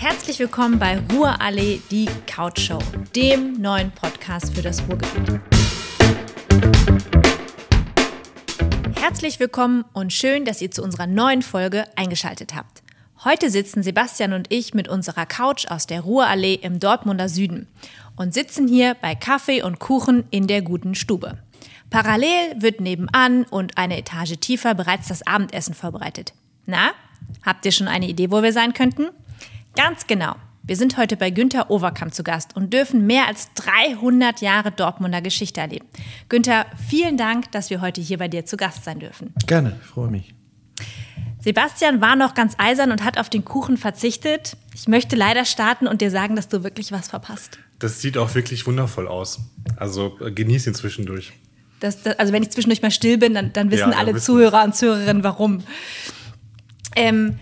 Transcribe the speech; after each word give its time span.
Herzlich 0.00 0.38
willkommen 0.38 0.78
bei 0.78 0.98
Ruhrallee, 1.12 1.82
die 1.90 2.08
Couch 2.26 2.58
Show, 2.58 2.78
dem 3.14 3.60
neuen 3.60 3.90
Podcast 3.90 4.54
für 4.54 4.62
das 4.62 4.80
Ruhrgebiet. 4.88 5.38
Herzlich 8.98 9.38
willkommen 9.38 9.84
und 9.92 10.14
schön, 10.14 10.46
dass 10.46 10.62
ihr 10.62 10.70
zu 10.70 10.82
unserer 10.82 11.06
neuen 11.06 11.42
Folge 11.42 11.84
eingeschaltet 11.96 12.54
habt. 12.54 12.82
Heute 13.24 13.50
sitzen 13.50 13.82
Sebastian 13.82 14.32
und 14.32 14.50
ich 14.50 14.72
mit 14.72 14.88
unserer 14.88 15.26
Couch 15.26 15.66
aus 15.66 15.86
der 15.86 16.00
Ruhrallee 16.00 16.54
im 16.54 16.80
Dortmunder 16.80 17.28
Süden 17.28 17.68
und 18.16 18.32
sitzen 18.32 18.68
hier 18.68 18.96
bei 19.02 19.14
Kaffee 19.14 19.62
und 19.62 19.80
Kuchen 19.80 20.24
in 20.30 20.46
der 20.46 20.62
guten 20.62 20.94
Stube. 20.94 21.36
Parallel 21.90 22.54
wird 22.56 22.80
nebenan 22.80 23.44
und 23.44 23.76
eine 23.76 23.98
Etage 23.98 24.38
tiefer 24.40 24.74
bereits 24.74 25.08
das 25.08 25.26
Abendessen 25.26 25.74
vorbereitet. 25.74 26.32
Na, 26.64 26.92
habt 27.44 27.66
ihr 27.66 27.72
schon 27.72 27.86
eine 27.86 28.08
Idee, 28.08 28.30
wo 28.30 28.42
wir 28.42 28.54
sein 28.54 28.72
könnten? 28.72 29.08
Ganz 29.76 30.06
genau. 30.06 30.34
Wir 30.62 30.76
sind 30.76 30.96
heute 30.98 31.16
bei 31.16 31.30
Günther 31.30 31.70
Overkamp 31.70 32.14
zu 32.14 32.22
Gast 32.22 32.54
und 32.54 32.72
dürfen 32.72 33.06
mehr 33.06 33.26
als 33.26 33.50
300 33.54 34.40
Jahre 34.40 34.70
Dortmunder 34.70 35.22
Geschichte 35.22 35.60
erleben. 35.60 35.86
Günther, 36.28 36.66
vielen 36.88 37.16
Dank, 37.16 37.50
dass 37.52 37.70
wir 37.70 37.80
heute 37.80 38.00
hier 38.00 38.18
bei 38.18 38.28
dir 38.28 38.44
zu 38.44 38.56
Gast 38.56 38.84
sein 38.84 39.00
dürfen. 39.00 39.32
Gerne, 39.46 39.80
freue 39.82 40.10
mich. 40.10 40.34
Sebastian 41.40 42.00
war 42.00 42.16
noch 42.16 42.34
ganz 42.34 42.54
eisern 42.58 42.92
und 42.92 43.02
hat 43.02 43.18
auf 43.18 43.30
den 43.30 43.44
Kuchen 43.44 43.78
verzichtet. 43.78 44.56
Ich 44.74 44.88
möchte 44.88 45.16
leider 45.16 45.46
starten 45.46 45.86
und 45.86 46.02
dir 46.02 46.10
sagen, 46.10 46.36
dass 46.36 46.48
du 46.48 46.62
wirklich 46.62 46.92
was 46.92 47.08
verpasst. 47.08 47.58
Das 47.78 48.00
sieht 48.00 48.18
auch 48.18 48.34
wirklich 48.34 48.66
wundervoll 48.66 49.08
aus. 49.08 49.40
Also 49.76 50.18
äh, 50.20 50.30
genieß 50.30 50.66
ihn 50.66 50.74
zwischendurch. 50.74 51.32
Das, 51.80 52.02
das, 52.02 52.18
also 52.18 52.34
wenn 52.34 52.42
ich 52.42 52.50
zwischendurch 52.50 52.82
mal 52.82 52.90
still 52.90 53.16
bin, 53.16 53.32
dann, 53.32 53.54
dann 53.54 53.70
wissen 53.70 53.92
ja, 53.92 53.96
alle 53.98 54.14
wissen 54.14 54.26
Zuhörer 54.26 54.64
und 54.64 54.76
Zuhörerinnen 54.76 55.24
warum. 55.24 55.64
Ähm, 56.94 57.38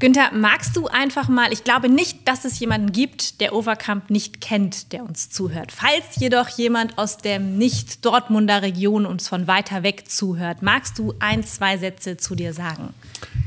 Günther, 0.00 0.30
magst 0.32 0.76
du 0.76 0.86
einfach 0.86 1.28
mal, 1.28 1.52
ich 1.52 1.64
glaube 1.64 1.88
nicht, 1.88 2.28
dass 2.28 2.44
es 2.44 2.60
jemanden 2.60 2.92
gibt, 2.92 3.40
der 3.40 3.52
Overkamp 3.52 4.10
nicht 4.10 4.40
kennt, 4.40 4.92
der 4.92 5.02
uns 5.02 5.28
zuhört. 5.28 5.72
Falls 5.72 6.16
jedoch 6.16 6.48
jemand 6.50 6.98
aus 6.98 7.16
der 7.16 7.40
nicht 7.40 8.04
Dortmunder 8.04 8.62
Region 8.62 9.06
uns 9.06 9.26
von 9.26 9.48
weiter 9.48 9.82
weg 9.82 10.08
zuhört, 10.08 10.62
magst 10.62 11.00
du 11.00 11.14
ein, 11.18 11.42
zwei 11.42 11.78
Sätze 11.78 12.16
zu 12.16 12.36
dir 12.36 12.52
sagen? 12.52 12.94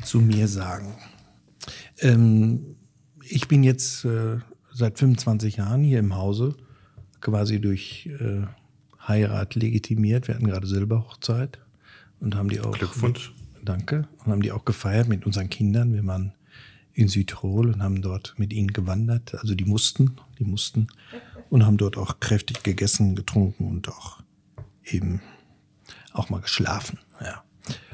Zu 0.04 0.20
mir 0.20 0.50
sagen. 0.50 0.94
Ähm, 2.00 2.76
ich 3.24 3.48
bin 3.48 3.64
jetzt 3.64 4.04
äh, 4.04 4.40
seit 4.74 5.00
25 5.00 5.56
Jahren 5.58 5.84
hier 5.84 6.00
im 6.00 6.16
Hause, 6.18 6.58
quasi 7.22 7.62
durch 7.62 8.10
äh, 8.20 8.42
Heirat 9.08 9.56
legitimiert. 9.56 10.28
Wir 10.28 10.36
hatten 10.36 10.48
gerade 10.48 10.68
Silberhochzeit 10.68 11.60
und 12.20 12.36
haben 12.36 12.50
die 12.50 12.60
auch. 12.60 12.72
Glückwunsch. 12.72 13.32
Danke. 13.64 14.08
Und 14.26 14.32
haben 14.32 14.42
die 14.42 14.52
auch 14.52 14.66
gefeiert 14.66 15.08
mit 15.08 15.26
unseren 15.26 15.50
Kindern. 15.50 15.94
Wir 15.94 16.06
waren 16.06 16.34
in 17.02 17.08
Südtirol 17.08 17.74
und 17.74 17.84
haben 17.84 18.02
dort 18.02 18.36
mit 18.38 18.54
ihnen 18.54 18.72
gewandert. 18.72 19.36
Also 19.36 19.56
die 19.56 19.66
mussten, 19.66 20.16
die 20.40 20.46
mussten 20.46 20.88
und 21.50 21.66
haben 21.66 21.78
dort 21.78 21.98
auch 21.98 22.20
kräftig 22.20 22.64
gegessen, 22.64 23.16
getrunken 23.16 23.68
und 23.68 23.90
auch 23.90 24.22
eben 24.86 25.22
auch 26.14 26.30
mal 26.30 26.42
geschlafen. 26.42 27.00
Ja. 27.20 27.44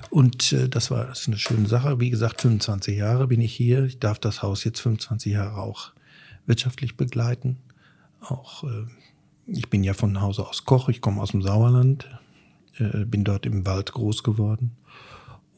Und 0.09 0.53
äh, 0.53 0.69
das 0.69 0.91
war 0.91 1.05
das 1.05 1.27
eine 1.27 1.37
schöne 1.37 1.67
Sache. 1.67 1.99
Wie 1.99 2.09
gesagt, 2.09 2.41
25 2.41 2.97
Jahre 2.97 3.27
bin 3.27 3.41
ich 3.41 3.53
hier. 3.53 3.85
Ich 3.85 3.99
darf 3.99 4.19
das 4.19 4.41
Haus 4.41 4.63
jetzt 4.63 4.79
25 4.79 5.33
Jahre 5.33 5.61
auch 5.61 5.91
wirtschaftlich 6.45 6.95
begleiten. 6.95 7.57
Auch 8.21 8.63
äh, 8.63 8.85
ich 9.47 9.69
bin 9.69 9.83
ja 9.83 9.93
von 9.93 10.21
Hause 10.21 10.47
aus 10.47 10.65
Koch. 10.65 10.89
Ich 10.89 11.01
komme 11.01 11.21
aus 11.21 11.31
dem 11.31 11.41
Sauerland, 11.41 12.09
äh, 12.77 13.05
bin 13.05 13.23
dort 13.23 13.45
im 13.45 13.65
Wald 13.65 13.91
groß 13.91 14.23
geworden 14.23 14.77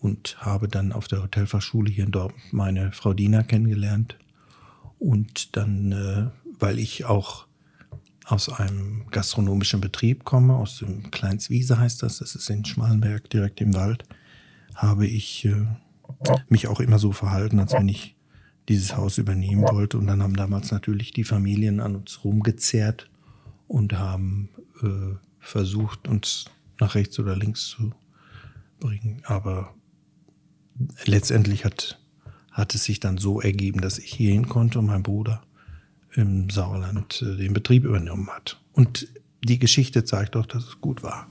und 0.02 0.38
habe 0.40 0.68
dann 0.68 0.92
auf 0.92 1.08
der 1.08 1.22
Hotelfachschule 1.22 1.92
hier 1.92 2.06
in 2.06 2.12
Dortmund 2.12 2.54
meine 2.54 2.92
Frau 2.92 3.14
Dina 3.14 3.44
kennengelernt. 3.44 4.18
Und 4.98 5.56
dann, 5.56 5.92
äh, 5.92 6.28
weil 6.60 6.80
ich 6.80 7.06
auch 7.06 7.48
aus 8.26 8.50
einem 8.50 9.06
gastronomischen 9.12 9.82
Betrieb 9.82 10.24
komme, 10.24 10.56
aus 10.56 10.78
dem 10.78 11.10
Kleinswiese 11.10 11.80
heißt 11.80 12.04
das, 12.04 12.20
das 12.20 12.36
ist 12.36 12.50
in 12.50 12.64
Schmalenberg 12.64 13.30
direkt 13.30 13.60
im 13.62 13.74
Wald, 13.74 14.04
habe 14.76 15.08
ich 15.08 15.46
äh, 15.46 15.66
mich 16.48 16.68
auch 16.68 16.80
immer 16.80 17.00
so 17.00 17.12
verhalten, 17.12 17.60
als 17.60 17.74
wenn 17.74 17.90
ich 17.90 18.16
dieses 18.68 18.96
Haus 18.96 19.18
übernehmen 19.18 19.64
wollte. 19.64 19.98
Und 19.98 20.08
dann 20.08 20.22
haben 20.22 20.36
damals 20.36 20.72
natürlich 20.72 21.12
die 21.12 21.24
Familien 21.24 21.80
an 21.80 21.96
uns 21.96 22.24
rumgezerrt 22.24 23.10
und 23.68 23.94
haben 23.94 24.50
äh, 24.84 25.16
versucht, 25.40 26.08
uns 26.08 26.46
nach 26.80 26.96
rechts 26.96 27.18
oder 27.20 27.36
links 27.36 27.66
zu 27.66 27.94
bringen. 28.80 29.22
Aber 29.26 29.74
letztendlich 31.06 31.66
hat, 31.66 32.00
hat 32.52 32.76
es 32.76 32.84
sich 32.84 33.00
dann 33.00 33.18
so 33.18 33.42
ergeben, 33.42 33.82
dass 33.82 34.00
ich 34.00 34.14
hierhin 34.14 34.48
konnte 34.50 34.80
und 34.80 34.88
mein 34.88 35.04
Bruder 35.04 35.42
im 36.14 36.50
Sauerland 36.50 37.22
äh, 37.22 37.38
den 37.38 37.54
Betrieb 37.54 37.86
übernommen 37.86 38.30
hat. 38.30 38.60
Und 38.74 39.08
die 39.44 39.60
Geschichte 39.60 40.04
zeigt 40.04 40.36
doch, 40.36 40.46
dass 40.46 40.66
es 40.66 40.82
gut 40.82 41.04
war. 41.04 41.28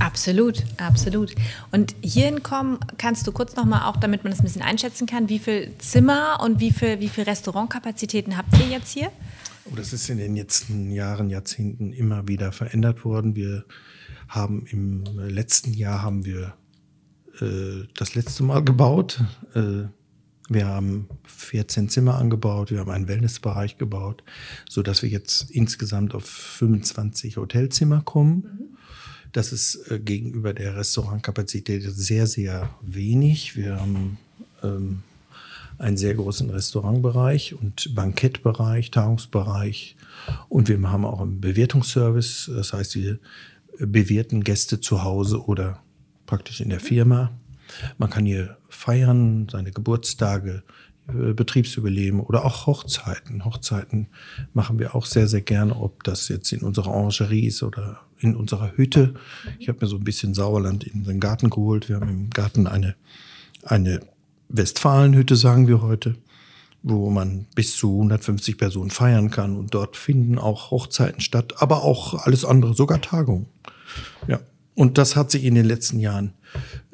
Absolut, 0.00 0.64
absolut. 0.76 1.34
Und 1.72 1.94
hierhin 2.02 2.42
kommen, 2.42 2.78
kannst 2.98 3.26
du 3.26 3.32
kurz 3.32 3.56
nochmal 3.56 3.82
auch, 3.88 3.96
damit 3.96 4.22
man 4.22 4.30
das 4.30 4.40
ein 4.40 4.44
bisschen 4.44 4.62
einschätzen 4.62 5.06
kann, 5.06 5.28
wie 5.28 5.40
viel 5.40 5.72
Zimmer 5.78 6.38
und 6.40 6.60
wie 6.60 6.70
viel, 6.70 7.00
wie 7.00 7.08
viel 7.08 7.24
Restaurantkapazitäten 7.24 8.36
habt 8.36 8.56
ihr 8.58 8.68
jetzt 8.68 8.92
hier? 8.92 9.10
Oh, 9.64 9.74
das 9.74 9.92
ist 9.92 10.08
in 10.08 10.18
den 10.18 10.36
letzten 10.36 10.90
Jahren, 10.92 11.30
Jahrzehnten 11.30 11.92
immer 11.92 12.28
wieder 12.28 12.52
verändert 12.52 13.04
worden. 13.04 13.34
Wir 13.34 13.64
haben 14.28 14.66
im 14.66 15.04
letzten 15.16 15.72
Jahr 15.72 16.02
haben 16.02 16.24
wir 16.24 16.54
äh, 17.40 17.86
das 17.96 18.14
letzte 18.14 18.42
Mal 18.42 18.64
gebaut. 18.64 19.20
Äh, 19.54 19.84
wir 20.50 20.66
haben 20.66 21.08
14 21.26 21.90
Zimmer 21.90 22.16
angebaut, 22.16 22.70
wir 22.70 22.80
haben 22.80 22.90
einen 22.90 23.06
Wellnessbereich 23.06 23.76
gebaut, 23.76 24.22
so 24.68 24.82
dass 24.82 25.02
wir 25.02 25.10
jetzt 25.10 25.50
insgesamt 25.50 26.14
auf 26.14 26.24
25 26.24 27.36
Hotelzimmer 27.36 28.00
kommen. 28.02 28.36
Mhm. 28.36 28.78
Das 29.32 29.52
ist 29.52 29.90
äh, 29.90 29.98
gegenüber 29.98 30.54
der 30.54 30.76
Restaurantkapazität 30.76 31.82
sehr, 31.82 32.26
sehr 32.26 32.70
wenig. 32.80 33.56
Wir 33.56 33.78
haben 33.78 34.18
ähm, 34.62 35.02
einen 35.76 35.96
sehr 35.96 36.14
großen 36.14 36.48
Restaurantbereich 36.48 37.54
und 37.54 37.94
Bankettbereich, 37.94 38.90
Tagungsbereich. 38.90 39.96
Und 40.48 40.68
wir 40.68 40.80
haben 40.90 41.04
auch 41.04 41.20
einen 41.20 41.40
Bewertungsservice. 41.40 42.50
Das 42.54 42.72
heißt, 42.72 42.96
wir 42.96 43.18
bewirten 43.78 44.42
Gäste 44.42 44.80
zu 44.80 45.04
Hause 45.04 45.44
oder 45.44 45.82
praktisch 46.28 46.60
in 46.60 46.68
der 46.68 46.78
Firma. 46.78 47.32
Man 47.96 48.10
kann 48.10 48.24
hier 48.24 48.56
feiern, 48.68 49.48
seine 49.50 49.72
Geburtstage, 49.72 50.62
äh, 51.08 51.32
Betriebsüberleben 51.32 52.20
oder 52.20 52.44
auch 52.44 52.66
Hochzeiten. 52.66 53.44
Hochzeiten 53.44 54.08
machen 54.52 54.78
wir 54.78 54.94
auch 54.94 55.06
sehr, 55.06 55.26
sehr 55.26 55.40
gerne, 55.40 55.74
ob 55.74 56.04
das 56.04 56.28
jetzt 56.28 56.52
in 56.52 56.60
unserer 56.60 56.90
Orangerie 56.90 57.46
ist 57.46 57.62
oder 57.62 58.00
in 58.18 58.36
unserer 58.36 58.76
Hütte. 58.76 59.14
Ich 59.58 59.68
habe 59.68 59.78
mir 59.80 59.88
so 59.88 59.96
ein 59.96 60.04
bisschen 60.04 60.34
Sauerland 60.34 60.84
in 60.84 61.04
den 61.04 61.18
Garten 61.18 61.50
geholt. 61.50 61.88
Wir 61.88 61.96
haben 61.96 62.08
im 62.08 62.30
Garten 62.30 62.66
eine, 62.66 62.94
eine 63.62 64.00
Westfalenhütte, 64.50 65.34
sagen 65.34 65.66
wir 65.66 65.80
heute, 65.80 66.16
wo 66.82 67.10
man 67.10 67.46
bis 67.54 67.76
zu 67.76 67.94
150 67.94 68.58
Personen 68.58 68.90
feiern 68.90 69.30
kann. 69.30 69.56
Und 69.56 69.72
dort 69.72 69.96
finden 69.96 70.38
auch 70.38 70.70
Hochzeiten 70.70 71.20
statt, 71.20 71.54
aber 71.62 71.84
auch 71.84 72.26
alles 72.26 72.44
andere, 72.44 72.74
sogar 72.74 73.00
Tagungen. 73.00 73.46
Und 74.78 74.96
das 74.96 75.16
hat 75.16 75.32
sich 75.32 75.42
in 75.42 75.56
den 75.56 75.64
letzten 75.64 75.98
Jahren 75.98 76.34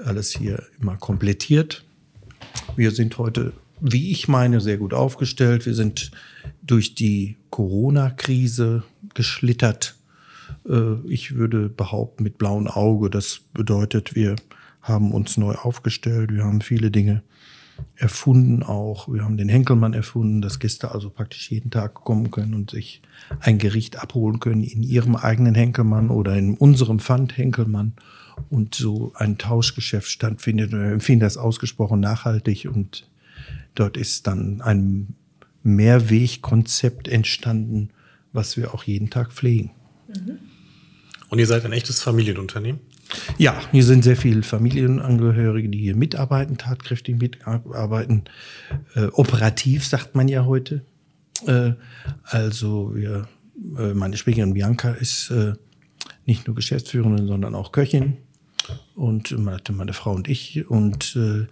alles 0.02 0.34
hier 0.34 0.62
immer 0.80 0.96
komplettiert. 0.96 1.84
Wir 2.76 2.92
sind 2.92 3.18
heute, 3.18 3.52
wie 3.78 4.10
ich 4.10 4.26
meine, 4.26 4.62
sehr 4.62 4.78
gut 4.78 4.94
aufgestellt. 4.94 5.66
Wir 5.66 5.74
sind 5.74 6.10
durch 6.62 6.94
die 6.94 7.36
Corona-Krise 7.50 8.84
geschlittert. 9.12 9.96
Äh, 10.66 10.94
ich 11.06 11.34
würde 11.34 11.68
behaupten, 11.68 12.22
mit 12.22 12.38
blauem 12.38 12.68
Auge. 12.68 13.10
Das 13.10 13.40
bedeutet, 13.52 14.14
wir 14.14 14.36
haben 14.80 15.12
uns 15.12 15.36
neu 15.36 15.52
aufgestellt. 15.52 16.32
Wir 16.32 16.44
haben 16.44 16.62
viele 16.62 16.90
Dinge 16.90 17.22
erfunden 17.96 18.62
auch. 18.62 19.08
Wir 19.08 19.24
haben 19.24 19.36
den 19.36 19.48
Henkelmann 19.48 19.94
erfunden, 19.94 20.42
dass 20.42 20.58
Gäste 20.58 20.92
also 20.92 21.10
praktisch 21.10 21.50
jeden 21.50 21.70
Tag 21.70 21.94
kommen 21.94 22.30
können 22.30 22.54
und 22.54 22.70
sich 22.70 23.02
ein 23.40 23.58
Gericht 23.58 24.00
abholen 24.02 24.40
können 24.40 24.64
in 24.64 24.82
ihrem 24.82 25.16
eigenen 25.16 25.54
Henkelmann 25.54 26.10
oder 26.10 26.36
in 26.36 26.54
unserem 26.54 26.98
Pfand 26.98 27.36
Henkelmann 27.36 27.92
und 28.50 28.74
so 28.74 29.12
ein 29.14 29.38
Tauschgeschäft 29.38 30.08
stattfindet. 30.08 30.72
Wir 30.72 30.92
empfehlen 30.92 31.20
das 31.20 31.36
ausgesprochen 31.36 32.00
nachhaltig 32.00 32.68
und 32.72 33.08
dort 33.74 33.96
ist 33.96 34.26
dann 34.26 34.60
ein 34.60 35.14
Mehrwegkonzept 35.62 37.08
entstanden, 37.08 37.90
was 38.32 38.56
wir 38.56 38.74
auch 38.74 38.84
jeden 38.84 39.10
Tag 39.10 39.32
pflegen. 39.32 39.70
Und 41.30 41.38
ihr 41.38 41.46
seid 41.46 41.64
ein 41.64 41.72
echtes 41.72 42.02
Familienunternehmen? 42.02 42.80
Ja, 43.38 43.60
hier 43.72 43.84
sind 43.84 44.04
sehr 44.04 44.16
viele 44.16 44.42
Familienangehörige, 44.42 45.68
die 45.68 45.78
hier 45.78 45.96
mitarbeiten, 45.96 46.58
tatkräftig 46.58 47.18
mitarbeiten. 47.18 48.24
Äh, 48.94 49.06
operativ 49.12 49.86
sagt 49.86 50.14
man 50.14 50.28
ja 50.28 50.44
heute. 50.44 50.84
Äh, 51.46 51.72
also 52.24 52.94
wir, 52.94 53.28
äh, 53.78 53.94
meine 53.94 54.16
Schwägerin 54.16 54.54
Bianca 54.54 54.92
ist 54.92 55.30
äh, 55.30 55.54
nicht 56.26 56.46
nur 56.46 56.56
Geschäftsführerin, 56.56 57.26
sondern 57.26 57.54
auch 57.54 57.72
Köchin 57.72 58.16
und 58.94 59.36
meine, 59.38 59.92
Frau 59.92 60.12
und 60.12 60.28
ich. 60.28 60.68
Und 60.68 61.16
äh, 61.16 61.46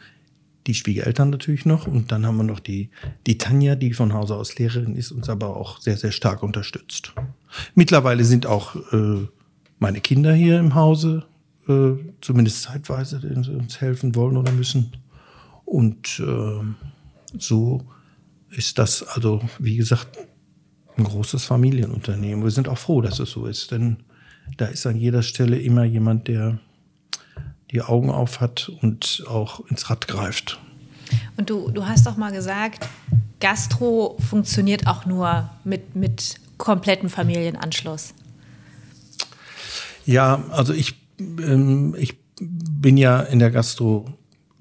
die 0.66 0.74
Schwiegereltern 0.74 1.30
natürlich 1.30 1.66
noch 1.66 1.86
und 1.86 2.12
dann 2.12 2.24
haben 2.24 2.36
wir 2.36 2.44
noch 2.44 2.60
die, 2.60 2.90
die 3.26 3.38
Tanja, 3.38 3.74
die 3.74 3.92
von 3.92 4.12
Hause 4.12 4.36
aus 4.36 4.56
Lehrerin 4.58 4.94
ist, 4.94 5.10
uns 5.10 5.28
aber 5.28 5.56
auch 5.56 5.80
sehr, 5.80 5.96
sehr 5.96 6.12
stark 6.12 6.42
unterstützt. 6.42 7.12
Mittlerweile 7.74 8.24
sind 8.24 8.46
auch 8.46 8.76
äh, 8.92 9.26
meine 9.78 10.00
Kinder 10.00 10.32
hier 10.32 10.60
im 10.60 10.74
Hause, 10.74 11.24
äh, 11.68 11.92
zumindest 12.20 12.62
zeitweise, 12.62 13.18
uns 13.18 13.80
helfen 13.80 14.14
wollen 14.14 14.36
oder 14.36 14.52
müssen. 14.52 14.92
Und 15.64 16.20
äh, 16.20 16.64
so 17.38 17.82
ist 18.50 18.78
das 18.78 19.02
also, 19.02 19.40
wie 19.58 19.76
gesagt, 19.76 20.18
ein 20.96 21.04
großes 21.04 21.44
Familienunternehmen. 21.44 22.44
Wir 22.44 22.50
sind 22.50 22.68
auch 22.68 22.78
froh, 22.78 23.00
dass 23.00 23.18
es 23.18 23.30
so 23.30 23.46
ist, 23.46 23.70
denn 23.70 23.98
da 24.56 24.66
ist 24.66 24.86
an 24.86 24.96
jeder 24.96 25.22
Stelle 25.22 25.58
immer 25.58 25.84
jemand, 25.84 26.28
der 26.28 26.58
die 27.70 27.80
Augen 27.80 28.10
auf 28.10 28.40
hat 28.40 28.70
und 28.82 29.24
auch 29.26 29.60
ins 29.70 29.88
Rad 29.88 30.06
greift. 30.06 30.60
Und 31.36 31.48
du, 31.48 31.70
du 31.70 31.86
hast 31.86 32.06
doch 32.06 32.16
mal 32.16 32.32
gesagt, 32.32 32.86
Gastro 33.40 34.16
funktioniert 34.28 34.86
auch 34.86 35.06
nur 35.06 35.50
mit, 35.64 35.96
mit 35.96 36.36
komplettem 36.58 37.08
Familienanschluss. 37.08 38.14
Ja, 40.04 40.44
also 40.50 40.72
ich, 40.72 41.01
ähm, 41.18 41.94
ich 41.98 42.18
bin 42.40 42.96
ja 42.96 43.20
in 43.20 43.38
der 43.38 43.50
Gastro 43.50 44.06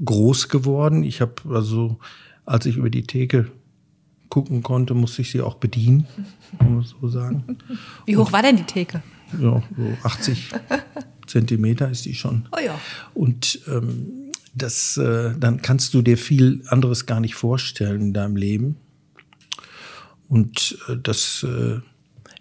groß 0.03 0.49
geworden. 0.49 1.03
Ich 1.03 1.21
habe 1.21 1.33
also, 1.49 1.99
als 2.45 2.65
ich 2.65 2.77
über 2.77 2.89
die 2.89 3.03
Theke 3.03 3.51
gucken 4.29 4.63
konnte, 4.63 4.93
musste 4.93 5.21
ich 5.21 5.31
sie 5.31 5.41
auch 5.41 5.55
bedienen, 5.55 6.07
muss 6.59 6.93
man 6.93 7.01
so 7.01 7.07
sagen. 7.09 7.57
Wie 8.05 8.17
hoch 8.17 8.31
war 8.31 8.41
denn 8.41 8.55
die 8.55 8.63
Theke? 8.63 9.03
Ja, 9.39 9.61
so 9.77 9.97
80 10.03 10.51
Zentimeter 11.27 11.89
ist 11.89 12.05
die 12.05 12.15
schon. 12.15 12.47
Oh 12.51 12.59
ja. 12.63 12.79
Und 13.13 13.59
ähm, 13.67 14.31
das, 14.53 14.97
äh, 14.97 15.33
dann 15.37 15.61
kannst 15.61 15.93
du 15.93 16.01
dir 16.01 16.17
viel 16.17 16.63
anderes 16.67 17.05
gar 17.05 17.19
nicht 17.19 17.35
vorstellen 17.35 18.01
in 18.01 18.13
deinem 18.13 18.35
Leben. 18.35 18.77
Und 20.27 20.77
äh, 20.87 20.97
das 21.01 21.43
äh, 21.43 21.79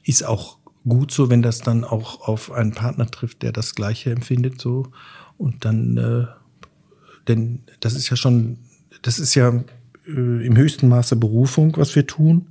ist 0.04 0.24
auch 0.24 0.59
gut 0.88 1.12
so, 1.12 1.30
wenn 1.30 1.42
das 1.42 1.60
dann 1.60 1.84
auch 1.84 2.26
auf 2.26 2.52
einen 2.52 2.72
Partner 2.72 3.10
trifft, 3.10 3.42
der 3.42 3.52
das 3.52 3.74
Gleiche 3.74 4.10
empfindet, 4.10 4.60
so. 4.60 4.90
Und 5.36 5.64
dann, 5.64 5.96
äh, 5.96 6.26
denn 7.28 7.62
das 7.80 7.94
ist 7.94 8.10
ja 8.10 8.16
schon, 8.16 8.58
das 9.02 9.18
ist 9.18 9.34
ja 9.34 9.64
äh, 10.06 10.46
im 10.46 10.56
höchsten 10.56 10.88
Maße 10.88 11.16
Berufung, 11.16 11.76
was 11.76 11.94
wir 11.94 12.06
tun. 12.06 12.48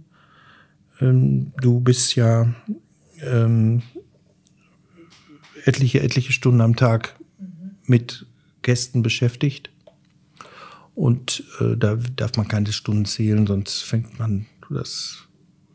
Ähm, 1.00 1.54
du 1.62 1.80
bist 1.80 2.16
ja 2.16 2.54
ähm, 3.22 3.82
etliche, 5.66 6.02
etliche 6.02 6.34
Stunden 6.34 6.62
am 6.62 6.76
Tag 6.76 7.16
mit 7.86 8.26
Gästen 8.62 9.04
beschäftigt. 9.04 9.70
Und 10.96 11.44
äh, 11.62 11.78
da 11.78 11.96
darf 11.96 12.36
man 12.36 12.48
keine 12.48 12.72
Stunden 12.74 13.06
zählen, 13.06 13.48
sonst 13.48 13.84
fängt 13.84 14.20
man 14.20 14.48
das 14.70 15.30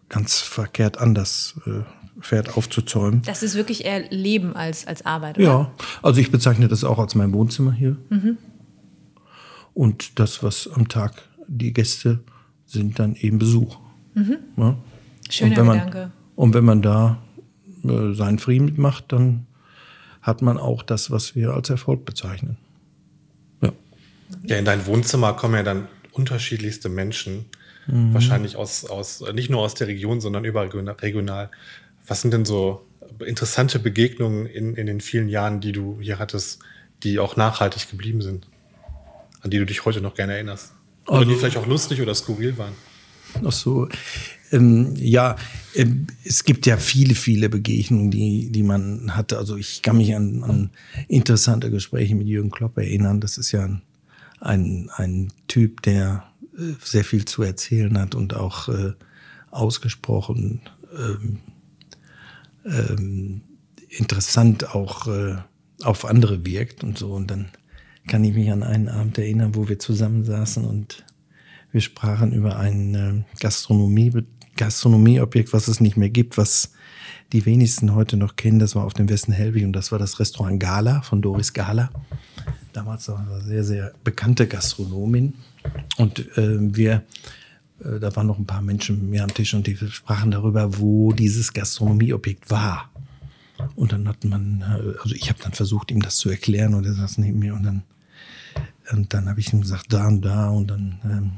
ganz 0.09 0.41
verkehrt 0.41 0.99
an, 0.99 1.15
das 1.15 1.59
äh, 1.67 1.83
Pferd 2.21 2.57
aufzuzäumen. 2.57 3.23
Das 3.23 3.43
ist 3.43 3.55
wirklich 3.55 3.85
eher 3.85 4.09
Leben 4.11 4.55
als, 4.55 4.87
als 4.87 5.05
Arbeit, 5.05 5.39
oder? 5.39 5.47
Ja, 5.47 5.71
also 6.03 6.21
ich 6.21 6.31
bezeichne 6.31 6.69
das 6.69 6.85
auch 6.85 6.99
als 6.99 7.15
mein 7.15 7.33
Wohnzimmer 7.33 7.73
hier. 7.73 7.97
Und 9.75 10.19
das, 10.19 10.43
was 10.43 10.69
am 10.69 10.89
Tag 10.89 11.23
die 11.49 11.73
Gäste 11.73 12.21
sind, 12.67 12.99
dann 12.99 13.17
eben 13.17 13.39
Besuch. 13.39 13.79
Ja? 14.57 14.77
Schöner 15.29 15.51
und 15.51 15.57
wenn 15.57 15.67
man, 15.67 15.79
Gedanke. 15.79 16.13
Und 16.37 16.55
wenn 16.55 16.65
man 16.65 16.83
da 16.83 17.19
äh, 17.85 18.13
seinen 18.15 18.39
Frieden 18.39 18.67
mitmacht, 18.67 19.07
dann 19.09 19.47
hat 20.23 20.43
man 20.43 20.59
auch 20.59 20.83
das, 20.83 21.11
was 21.11 21.35
wir 21.35 21.53
als 21.53 21.69
Erfolg 21.71 22.05
bezeichnen. 22.05 22.57
Ja. 23.61 23.73
Ja, 24.45 24.57
in 24.57 24.65
dein 24.65 24.87
Wohnzimmer 24.87 25.33
kommen 25.35 25.55
ja 25.55 25.63
dann 25.63 25.89
unterschiedlichste 26.13 26.89
Menschen. 26.89 27.47
Wahrscheinlich 27.87 28.57
aus, 28.57 28.87
aus, 28.87 29.23
nicht 29.35 29.51
nur 29.51 29.61
aus 29.61 29.75
der 29.75 29.89
Region, 29.89 30.23
sondern 30.23 30.47
überregional. 30.47 31.51
Was 32.07 32.21
sind 32.23 32.33
denn 32.33 32.45
so 32.45 32.85
interessante 33.25 33.79
Begegnungen 33.79 34.47
in, 34.47 34.75
in 34.75 34.87
den 34.87 35.01
vielen 35.01 35.29
Jahren, 35.29 35.61
die 35.61 35.73
du 35.73 35.99
hier 36.01 36.19
hattest, 36.19 36.61
die 37.03 37.19
auch 37.19 37.37
nachhaltig 37.37 37.91
geblieben 37.91 38.23
sind? 38.23 38.47
An 39.41 39.51
die 39.51 39.59
du 39.59 39.67
dich 39.67 39.85
heute 39.85 40.01
noch 40.01 40.15
gerne 40.15 40.35
erinnerst? 40.35 40.73
Oder 41.07 41.19
Also- 41.19 41.31
die 41.31 41.37
vielleicht 41.37 41.57
auch 41.57 41.67
lustig 41.67 42.01
oder 42.01 42.15
skurril 42.15 42.57
waren? 42.59 42.73
Ach 43.45 43.53
so. 43.53 43.89
Ähm, 44.53 44.95
ja, 44.97 45.37
ähm, 45.75 46.07
es 46.25 46.45
gibt 46.45 46.67
ja 46.67 46.77
viele, 46.77 47.15
viele 47.15 47.49
Begegnungen, 47.49 48.11
die, 48.11 48.51
die 48.51 48.63
man 48.63 49.17
hatte. 49.17 49.39
Also 49.39 49.57
ich 49.57 49.83
kann 49.83 49.97
mich 49.97 50.15
an, 50.15 50.45
an 50.45 50.71
interessante 51.09 51.71
Gespräche 51.71 52.15
mit 52.15 52.29
Jürgen 52.29 52.51
Klopp 52.51 52.79
erinnern. 52.79 53.21
Das 53.21 53.39
ist 53.39 53.51
ja 53.51 53.65
ein, 53.65 53.83
ein, 54.41 54.91
ein 54.95 55.33
Typ, 55.49 55.83
der 55.83 56.25
äh, 56.57 56.75
sehr 56.83 57.05
viel 57.05 57.25
zu 57.25 57.43
erzählen 57.43 57.99
hat 57.99 58.15
und 58.15 58.35
auch 58.35 58.69
äh, 58.69 58.93
ausgesprochen 59.51 60.61
ähm, 60.97 61.41
ähm, 62.65 63.43
interessant 63.89 64.75
auch 64.75 65.07
äh, 65.09 65.37
auf 65.83 66.05
andere 66.05 66.45
wirkt 66.47 66.85
und 66.85 66.99
so. 66.99 67.13
Und 67.13 67.31
dann 67.31 67.49
kann 68.07 68.25
ich 68.25 68.35
mich 68.35 68.51
an 68.51 68.63
einen 68.63 68.89
Abend 68.89 69.19
erinnern, 69.19 69.55
wo 69.55 69.69
wir 69.69 69.79
zusammensaßen 69.79 70.65
und 70.65 71.05
wir 71.73 71.81
sprachen 71.81 72.33
über 72.33 72.59
ein 72.59 72.95
äh, 72.95 73.41
Gastronomie, 73.41 74.13
Gastronomieobjekt, 74.57 75.53
was 75.53 75.69
es 75.69 75.81
nicht 75.81 75.97
mehr 75.97 76.11
gibt, 76.11 76.39
was 76.39 76.73
die 77.33 77.47
wenigsten 77.47 77.95
heute 77.95 78.17
noch 78.17 78.37
kennen. 78.37 78.61
Das 78.61 78.77
war 78.77 78.85
auf 78.85 78.95
dem 78.95 79.09
Westen 79.09 79.33
Helwig 79.33 79.65
und 79.65 79.73
das 79.73 79.91
war 79.91 79.99
das 79.99 80.21
Restaurant 80.21 80.61
Gala 80.61 81.03
von 81.03 81.21
Doris 81.21 81.53
Gala. 81.53 81.91
Damals 82.73 83.09
war 83.09 83.19
eine 83.19 83.41
sehr, 83.41 83.65
sehr 83.65 83.93
bekannte 84.05 84.47
Gastronomin. 84.47 85.35
Und 85.97 86.21
äh, 86.37 86.77
wir, 86.77 87.03
äh, 87.81 87.99
da 88.01 88.15
waren 88.17 88.27
noch 88.27 88.39
ein 88.39 88.47
paar 88.47 88.63
Menschen 88.63 89.11
mehr 89.11 89.25
am 89.25 89.33
Tisch 89.35 89.55
und 89.55 89.67
die 89.67 89.77
sprachen 89.77 90.31
darüber, 90.31 90.79
wo 90.79 91.13
dieses 91.13 91.53
Gastronomieobjekt 91.53 92.51
war. 92.51 92.91
Und 93.77 93.93
dann 93.93 94.09
hat 94.09 94.25
man, 94.25 94.63
äh, 94.63 94.99
also 95.03 95.15
ich 95.15 95.29
habe 95.29 95.43
dann 95.43 95.53
versucht, 95.53 95.91
ihm 95.91 96.03
das 96.03 96.17
zu 96.17 96.31
erklären 96.31 96.75
und 96.75 96.85
er 96.85 96.95
saß 96.95 97.19
neben 97.19 97.39
mir 97.39 97.55
und 97.55 97.65
dann, 97.65 97.83
und 98.93 99.15
dann 99.15 99.29
habe 99.29 99.41
ich 99.41 99.53
ihm 99.53 99.63
gesagt, 99.63 99.93
da 99.93 100.07
und 100.07 100.23
da 100.23 100.49
und 100.51 100.69
dann 100.69 101.01
ähm, 101.05 101.31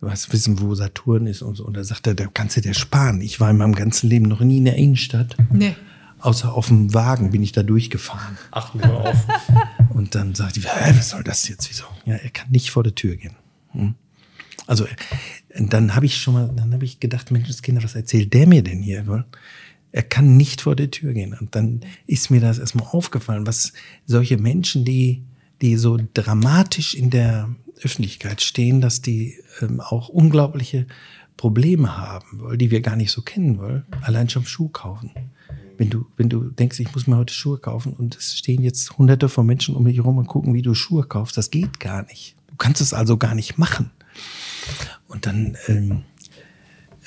was 0.00 0.32
wissen, 0.32 0.60
wo 0.60 0.74
Saturn 0.74 1.26
ist 1.26 1.42
und 1.42 1.56
so. 1.56 1.64
Und 1.64 1.76
da 1.76 1.84
sagt 1.84 2.06
er, 2.06 2.14
da 2.14 2.26
kannst 2.26 2.56
du 2.56 2.62
dir 2.62 2.74
sparen. 2.74 3.20
Ich 3.20 3.38
war 3.38 3.50
in 3.50 3.58
meinem 3.58 3.74
ganzen 3.74 4.08
Leben 4.08 4.26
noch 4.26 4.40
nie 4.40 4.58
in 4.58 4.64
der 4.64 4.76
Innenstadt. 4.76 5.36
Nee. 5.52 5.76
Außer 6.20 6.52
auf 6.52 6.68
dem 6.68 6.92
Wagen 6.94 7.30
bin 7.30 7.42
ich 7.42 7.52
da 7.52 7.62
durchgefahren. 7.62 8.38
Achten 8.50 8.80
wir 8.80 8.92
auf. 8.92 9.26
Und 9.90 10.14
dann 10.14 10.34
sagt 10.34 10.56
die, 10.56 10.64
was 10.64 11.10
soll 11.10 11.22
das 11.22 11.48
jetzt? 11.48 11.68
Wieso? 11.70 11.84
Ja, 12.06 12.14
er 12.14 12.30
kann 12.30 12.50
nicht 12.50 12.70
vor 12.70 12.82
der 12.82 12.94
Tür 12.94 13.16
gehen. 13.16 13.36
Hm? 13.72 13.94
Also 14.66 14.86
dann 15.54 15.94
habe 15.94 16.06
ich 16.06 16.16
schon 16.16 16.34
mal, 16.34 16.50
dann 16.54 16.72
habe 16.72 16.84
ich 16.84 17.00
gedacht, 17.00 17.30
Menschenskinder, 17.30 17.82
was 17.82 17.94
erzählt 17.94 18.32
der 18.34 18.46
mir 18.46 18.62
denn 18.62 18.82
hier? 18.82 19.24
Er 19.92 20.02
kann 20.02 20.36
nicht 20.36 20.60
vor 20.60 20.76
der 20.76 20.90
Tür 20.90 21.12
gehen. 21.12 21.36
Und 21.38 21.54
dann 21.54 21.80
ist 22.06 22.30
mir 22.30 22.40
das 22.40 22.58
erstmal 22.58 22.86
aufgefallen, 22.86 23.46
was 23.46 23.72
solche 24.06 24.36
Menschen, 24.36 24.84
die, 24.84 25.24
die 25.60 25.76
so 25.76 25.98
dramatisch 26.14 26.94
in 26.94 27.10
der 27.10 27.48
Öffentlichkeit 27.82 28.42
stehen, 28.42 28.80
dass 28.80 29.02
die 29.02 29.34
ähm, 29.60 29.80
auch 29.80 30.08
unglaubliche 30.08 30.86
Probleme 31.36 31.96
haben, 31.96 32.42
weil 32.42 32.58
die 32.58 32.70
wir 32.70 32.82
gar 32.82 32.96
nicht 32.96 33.10
so 33.10 33.22
kennen 33.22 33.58
wollen. 33.58 33.84
Allein 34.02 34.28
schon 34.28 34.44
Schuh 34.44 34.68
kaufen. 34.68 35.10
Wenn 35.78 35.88
du, 35.88 36.06
wenn 36.18 36.28
du 36.28 36.50
denkst, 36.50 36.78
ich 36.78 36.92
muss 36.92 37.06
mir 37.06 37.16
heute 37.16 37.32
Schuhe 37.32 37.58
kaufen 37.58 37.94
und 37.94 38.14
es 38.14 38.36
stehen 38.36 38.62
jetzt 38.62 38.98
hunderte 38.98 39.30
von 39.30 39.46
Menschen 39.46 39.74
um 39.74 39.84
mich 39.84 39.96
herum 39.96 40.18
und 40.18 40.26
gucken, 40.26 40.52
wie 40.52 40.60
du 40.60 40.74
Schuhe 40.74 41.04
kaufst, 41.04 41.38
das 41.38 41.50
geht 41.50 41.80
gar 41.80 42.04
nicht. 42.04 42.36
Du 42.48 42.56
kannst 42.56 42.82
es 42.82 42.92
also 42.92 43.16
gar 43.16 43.34
nicht 43.34 43.56
machen. 43.56 43.90
Und 45.10 45.26
dann 45.26 45.56
ähm, 45.66 46.02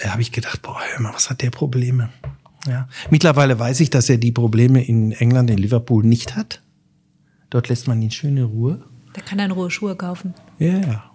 habe 0.03 0.22
ich 0.22 0.31
gedacht, 0.31 0.62
boah, 0.62 0.79
hör 0.91 1.01
mal, 1.01 1.13
was 1.13 1.29
hat 1.29 1.41
der 1.41 1.51
Probleme? 1.51 2.10
Ja. 2.67 2.88
Mittlerweile 3.10 3.57
weiß 3.57 3.79
ich, 3.79 3.89
dass 3.89 4.10
er 4.10 4.17
die 4.17 4.31
Probleme 4.31 4.83
in 4.83 5.13
England, 5.13 5.50
in 5.50 5.57
Liverpool 5.57 6.03
nicht 6.05 6.36
hat. 6.36 6.62
Dort 7.50 7.69
lässt 7.69 7.88
man 7.88 8.01
ihn 8.01 8.12
schön 8.12 8.38
in 8.38 8.43
Ruhe. 8.43 8.83
Da 9.13 9.22
kann 9.22 9.39
er 9.39 9.45
in 9.45 9.51
Ruhe 9.51 9.72
Schuhe 9.72 9.95
kaufen. 9.95 10.33
Ja, 10.60 10.79
ja. 10.79 11.12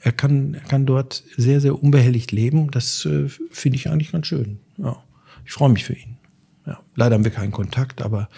Er 0.00 0.12
kann, 0.12 0.54
er 0.54 0.60
kann 0.60 0.86
dort 0.86 1.24
sehr, 1.36 1.60
sehr 1.60 1.82
unbehelligt 1.82 2.32
leben. 2.32 2.70
Das 2.70 3.04
äh, 3.04 3.28
finde 3.50 3.76
ich 3.76 3.90
eigentlich 3.90 4.12
ganz 4.12 4.28
schön. 4.28 4.60
Ja. 4.78 4.96
Ich 5.44 5.52
freue 5.52 5.70
mich 5.70 5.84
für 5.84 5.94
ihn. 5.94 6.16
Ja. 6.66 6.78
Leider 6.94 7.16
haben 7.16 7.24
wir 7.24 7.32
keinen 7.32 7.52
Kontakt, 7.52 8.00
aber 8.00 8.28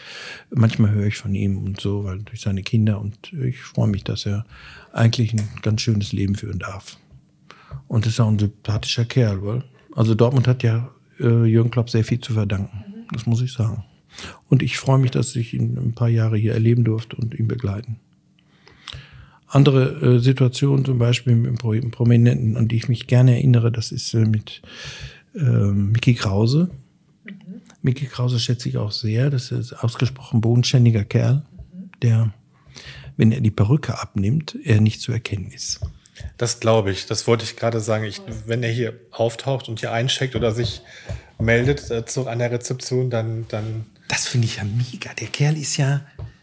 manchmal 0.51 0.91
höre 0.93 1.07
ich 1.07 1.19
von 1.19 1.35
ihm 1.35 1.59
und 1.59 1.81
so, 1.81 2.05
weil 2.05 2.21
durch 2.21 2.41
seine 2.41 2.63
Kinder 2.63 3.01
und 3.01 3.33
ich 3.33 3.61
freue 3.61 3.89
mich, 3.89 4.05
dass 4.05 4.27
er 4.27 4.45
eigentlich 4.93 5.35
ein 5.35 5.49
ganz 5.63 5.83
schönes 5.83 6.13
Leben 6.13 6.35
führen 6.35 6.59
darf. 6.59 6.97
Und 7.89 8.07
ist 8.07 8.21
auch 8.21 8.29
ein 8.29 8.39
sympathischer 8.39 9.05
Kerl, 9.05 9.45
weil. 9.45 9.65
Also 9.95 10.15
Dortmund 10.15 10.47
hat 10.47 10.63
ja 10.63 10.91
äh, 11.19 11.45
Jürgen 11.45 11.71
Klopp 11.71 11.91
sehr 11.91 12.05
viel 12.05 12.21
zu 12.21 12.33
verdanken. 12.33 13.07
Das 13.13 13.27
muss 13.27 13.43
ich 13.43 13.53
sagen. 13.53 13.85
Und 14.49 14.63
ich 14.63 14.79
freue 14.79 14.99
mich, 14.99 15.11
dass 15.11 15.35
ich 15.37 15.55
ihn 15.55 15.77
ein 15.77 15.95
paar 15.95 16.09
Jahre 16.09 16.37
hier 16.37 16.55
erleben 16.55 16.85
durfte 16.85 17.17
und 17.17 17.35
ihn 17.35 17.49
begleiten. 17.49 17.97
Andere 19.47 20.17
äh, 20.17 20.19
Situationen, 20.21 20.85
zum 20.85 20.99
Beispiel 20.99 21.35
mit 21.35 21.59
Pro 21.59 21.75
Prominenten, 21.91 22.57
an 22.57 22.69
die 22.69 22.77
ich 22.77 22.89
mich 22.89 23.09
gerne 23.09 23.33
erinnere, 23.33 23.73
das 23.73 23.91
ist 23.91 24.15
äh, 24.15 24.25
mit 24.25 24.63
äh, 25.35 25.41
Mickey 25.41 26.15
Krause. 26.15 26.71
Mickey 27.83 28.07
Krause 28.07 28.39
schätze 28.39 28.69
ich 28.69 28.77
auch 28.77 28.93
sehr. 28.93 29.31
Das 29.31 29.51
ist 29.51 29.73
ein 29.73 29.81
ausgesprochen 29.81 30.41
bodenständiger 30.41 31.05
Kerl, 31.05 31.43
der 32.03 32.33
wenn 33.17 33.33
er 33.33 33.43
die 33.43 33.51
Perücke 33.51 34.01
abnimmt, 34.01 34.57
er 34.65 34.81
nicht 34.81 35.03
zu 35.03 35.13
erkennen 35.13 35.51
ist. 35.51 35.81
Das 36.37 36.61
glaube 36.61 36.91
ich. 36.91 37.07
Das 37.07 37.27
wollte 37.27 37.45
ich 37.45 37.57
gerade 37.57 37.81
sagen. 37.81 38.05
Ich, 38.05 38.21
wenn 38.47 38.63
er 38.63 38.71
hier 38.71 38.95
auftaucht 39.11 39.69
und 39.69 39.81
hier 39.81 39.93
eincheckt 39.93 40.35
oder 40.37 40.53
sich 40.53 40.83
meldet 41.39 41.91
äh, 41.91 42.05
zu, 42.05 42.27
an 42.29 42.39
der 42.39 42.51
Rezeption, 42.51 43.11
dann. 43.11 43.47
dann 43.49 43.87
das 44.09 44.27
finde 44.27 44.47
ich 44.47 44.57
ja 44.57 44.65
mega. 44.65 45.15
Der 45.15 45.29
Kerl 45.29 45.57
ist 45.57 45.77
ja, 45.77 46.01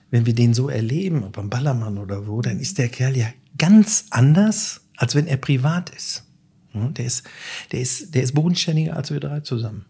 wenn 0.10 0.26
wir 0.26 0.34
den 0.34 0.54
so 0.54 0.70
erleben, 0.70 1.24
ob 1.24 1.38
am 1.38 1.50
Ballermann 1.50 1.98
oder 1.98 2.28
wo, 2.28 2.42
dann 2.42 2.60
ist 2.60 2.78
der 2.78 2.90
Kerl 2.90 3.18
ja 3.18 3.28
ganz 3.58 4.06
anders, 4.12 4.82
als 4.96 5.16
wenn 5.16 5.28
er 5.28 5.38
privat 5.38 5.90
ist. 5.90 6.24
Der 6.74 7.06
ist, 7.06 7.24
der 7.72 7.82
ist, 7.82 8.14
der 8.14 8.24
ist 8.24 8.34
bodenständiger 8.34 8.96
als 8.96 9.12
wir 9.12 9.20
drei 9.20 9.40
zusammen. 9.40 9.86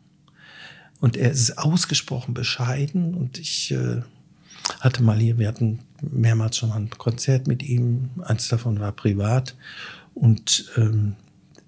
Und 0.99 1.17
er 1.17 1.31
ist 1.31 1.57
ausgesprochen 1.57 2.33
bescheiden 2.33 3.13
und 3.13 3.37
ich 3.37 3.71
äh, 3.71 4.01
hatte 4.79 5.03
mal 5.03 5.19
hier, 5.19 5.37
wir 5.37 5.47
hatten 5.47 5.79
mehrmals 6.01 6.57
schon 6.57 6.69
mal 6.69 6.77
ein 6.77 6.89
Konzert 6.89 7.47
mit 7.47 7.63
ihm, 7.63 8.09
eins 8.23 8.47
davon 8.47 8.79
war 8.79 8.91
privat 8.91 9.55
und 10.13 10.71
ähm, 10.77 11.15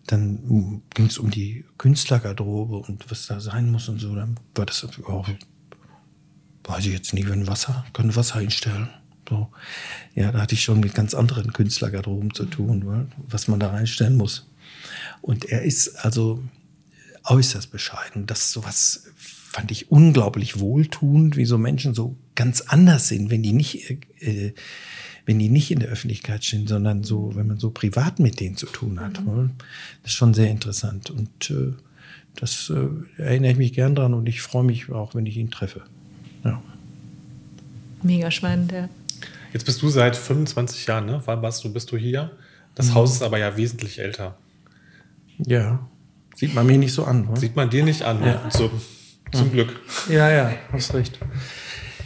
dann 0.08 0.82
ging 0.96 1.06
es 1.06 1.20
um 1.20 1.30
die 1.30 1.66
Künstlergarderobe 1.78 2.78
und 2.78 3.12
was 3.12 3.28
da 3.28 3.40
sein 3.40 3.70
muss 3.70 3.90
und 3.90 4.00
so. 4.00 4.16
Dann 4.16 4.40
war 4.56 4.66
das, 4.66 4.88
oh, 5.06 5.24
weiß 6.64 6.86
ich 6.88 6.94
jetzt 6.94 7.14
nicht, 7.14 7.30
wenn 7.30 7.46
Wasser, 7.46 7.86
können 7.94 8.16
Wasser 8.16 8.40
hinstellen. 8.40 8.90
So. 9.30 9.50
Ja, 10.16 10.32
da 10.32 10.42
hatte 10.42 10.56
ich 10.56 10.64
schon 10.64 10.80
mit 10.80 10.96
ganz 10.96 11.14
anderen 11.14 11.54
Künstlergarderoben 11.54 12.34
zu 12.34 12.46
tun, 12.46 13.12
was 13.28 13.48
man 13.48 13.60
da 13.60 13.70
reinstellen 13.70 14.16
muss. 14.18 14.48
Und 15.22 15.46
er 15.46 15.62
ist 15.62 16.04
also 16.04 16.44
äußerst 17.26 17.72
bescheiden. 17.72 18.26
Das 18.26 18.52
sowas 18.52 19.04
fand 19.16 19.70
ich 19.70 19.92
unglaublich 19.92 20.60
wohltuend, 20.60 21.38
wie 21.38 21.46
so 21.46 21.60
Menschen 21.60 21.94
so 21.94 22.16
ganz 22.40 22.62
anders 22.62 23.10
sind, 23.10 23.30
wenn 23.30 23.44
die 23.44 23.52
nicht, 23.52 23.90
äh, 24.22 24.54
wenn 25.26 25.40
die 25.40 25.50
nicht 25.50 25.72
in 25.72 25.80
der 25.80 25.90
Öffentlichkeit 25.90 26.46
stehen, 26.46 26.68
sondern 26.68 27.04
so, 27.04 27.36
wenn 27.36 27.48
man 27.48 27.60
so 27.60 27.70
privat 27.70 28.20
mit 28.20 28.40
denen 28.40 28.56
zu 28.56 28.66
tun 28.66 29.02
hat. 29.02 29.20
Mhm. 29.20 29.52
Das 30.04 30.14
ist 30.14 30.18
schon 30.18 30.34
sehr 30.34 30.50
interessant. 30.50 31.10
Und 31.10 31.52
äh, 31.52 31.74
das 32.38 32.70
äh, 32.70 33.22
erinnere 33.22 33.52
ich 33.52 33.58
mich 33.58 33.74
gern 33.74 33.94
dran 33.94 34.14
und 34.14 34.30
ich 34.30 34.42
freue 34.42 34.64
mich 34.64 34.90
auch, 34.90 35.16
wenn 35.16 35.26
ich 35.26 35.36
ihn 35.36 35.52
treffe. 35.52 35.82
Ja. 36.46 36.64
Mega 38.04 38.32
spannend, 38.32 38.72
ja. 38.72 38.88
Jetzt 39.52 39.66
bist 39.66 39.82
du 39.82 39.90
seit 39.90 40.16
25 40.16 40.86
Jahren, 40.86 41.08
ne? 41.08 41.22
Wann 41.26 41.42
warst 41.42 41.62
du, 41.66 41.74
bist 41.74 41.92
du 41.92 41.98
hier? 41.98 42.32
Das 42.76 42.88
mhm. 42.88 42.94
Haus 42.94 43.12
ist 43.16 43.22
aber 43.22 43.38
ja 43.38 43.58
wesentlich 43.58 44.00
älter. 44.00 44.38
Ja, 45.40 45.86
sieht 46.36 46.54
man 46.54 46.66
mir 46.66 46.78
nicht 46.78 46.94
so 46.94 47.04
an. 47.04 47.28
Oder? 47.28 47.38
Sieht 47.38 47.58
man 47.58 47.70
dir 47.70 47.84
nicht 47.84 48.04
an, 48.04 48.24
ja. 48.24 48.50
zum, 48.50 48.72
zum 49.34 49.48
ja. 49.48 49.52
Glück. 49.52 49.80
Ja, 50.08 50.32
ja, 50.32 50.54
hast 50.72 50.94
recht. 50.94 51.20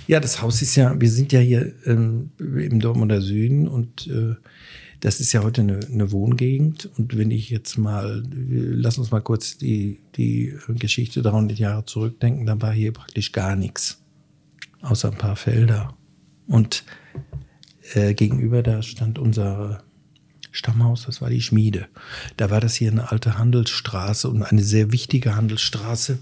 Ja, 0.08 0.20
das 0.20 0.42
Haus 0.42 0.62
ist 0.62 0.76
ja, 0.76 1.00
wir 1.00 1.10
sind 1.10 1.32
ja 1.32 1.40
hier 1.40 1.74
ähm, 1.86 2.32
im 2.40 2.80
Dortmunder 2.80 3.22
Süden 3.22 3.68
und 3.68 4.08
äh, 4.08 4.36
das 5.00 5.20
ist 5.20 5.34
ja 5.34 5.44
heute 5.44 5.62
eine, 5.62 5.80
eine, 5.92 6.12
Wohngegend. 6.12 6.90
Und 6.98 7.18
wenn 7.18 7.30
ich 7.30 7.50
jetzt 7.50 7.78
mal, 7.78 8.24
lass 8.32 8.98
uns 8.98 9.12
mal 9.12 9.22
kurz 9.22 9.58
die, 9.58 10.00
die 10.16 10.56
Geschichte 10.68 11.22
300 11.22 11.58
Jahre 11.58 11.86
zurückdenken, 11.86 12.46
dann 12.46 12.62
war 12.62 12.72
hier 12.72 12.94
praktisch 12.94 13.34
gar 13.34 13.58
nichts. 13.58 14.02
Außer 14.82 15.12
ein 15.12 15.18
paar 15.18 15.36
Felder. 15.36 15.94
Und 16.48 16.86
äh, 17.94 18.14
gegenüber 18.14 18.64
da 18.64 18.82
stand 18.82 19.20
unser 19.20 19.84
Stammhaus, 20.52 21.06
das 21.06 21.22
war 21.22 21.30
die 21.30 21.42
Schmiede. 21.42 21.88
Da 22.38 22.50
war 22.50 22.62
das 22.62 22.76
hier 22.76 22.92
eine 22.92 23.12
alte 23.12 23.38
Handelsstraße 23.38 24.30
und 24.30 24.44
eine 24.44 24.64
sehr 24.64 24.92
wichtige 24.92 25.36
Handelsstraße 25.36 26.20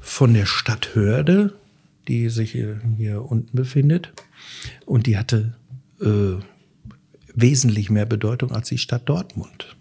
von 0.00 0.34
der 0.34 0.46
Stadt 0.46 0.94
Hörde, 0.94 1.54
die 2.08 2.28
sich 2.28 2.52
hier, 2.52 2.80
hier 2.96 3.22
unten 3.22 3.56
befindet. 3.56 4.12
Und 4.86 5.06
die 5.06 5.16
hatte 5.16 5.56
äh, 6.00 6.36
wesentlich 7.34 7.90
mehr 7.90 8.06
Bedeutung 8.06 8.52
als 8.52 8.68
die 8.68 8.78
Stadt 8.78 9.08
Dortmund. 9.08 9.76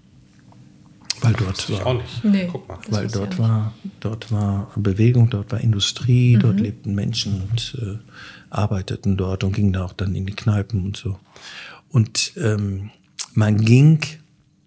Weil 1.21 1.33
dort 1.33 1.69
war, 1.71 1.85
auch 1.85 1.93
nicht. 1.93 2.23
Nee, 2.25 2.51
weil 2.89 3.07
dort 3.07 3.39
war, 3.39 3.73
dort 4.01 4.29
war 4.31 4.71
Bewegung, 4.75 5.29
dort 5.29 5.53
war 5.53 5.61
Industrie, 5.61 6.35
mhm. 6.35 6.39
dort 6.41 6.59
lebten 6.59 6.95
Menschen 6.95 7.43
und 7.49 7.77
äh, 7.81 7.97
arbeiteten 8.49 9.15
dort 9.15 9.45
und 9.45 9.53
gingen 9.53 9.71
da 9.71 9.85
auch 9.85 9.93
dann 9.93 10.15
in 10.15 10.25
die 10.25 10.35
Kneipen 10.35 10.83
und 10.83 10.97
so. 10.97 11.17
Und 11.89 12.33
ähm, 12.35 12.89
man 13.33 13.63
ging 13.63 13.99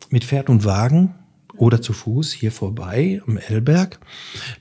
mit 0.09 0.25
Pferd 0.25 0.49
und 0.49 0.65
Wagen 0.65 1.15
oder 1.57 1.83
zu 1.83 1.93
Fuß 1.93 2.33
hier 2.33 2.53
vorbei 2.53 3.21
am 3.27 3.37
Elberg. 3.37 3.99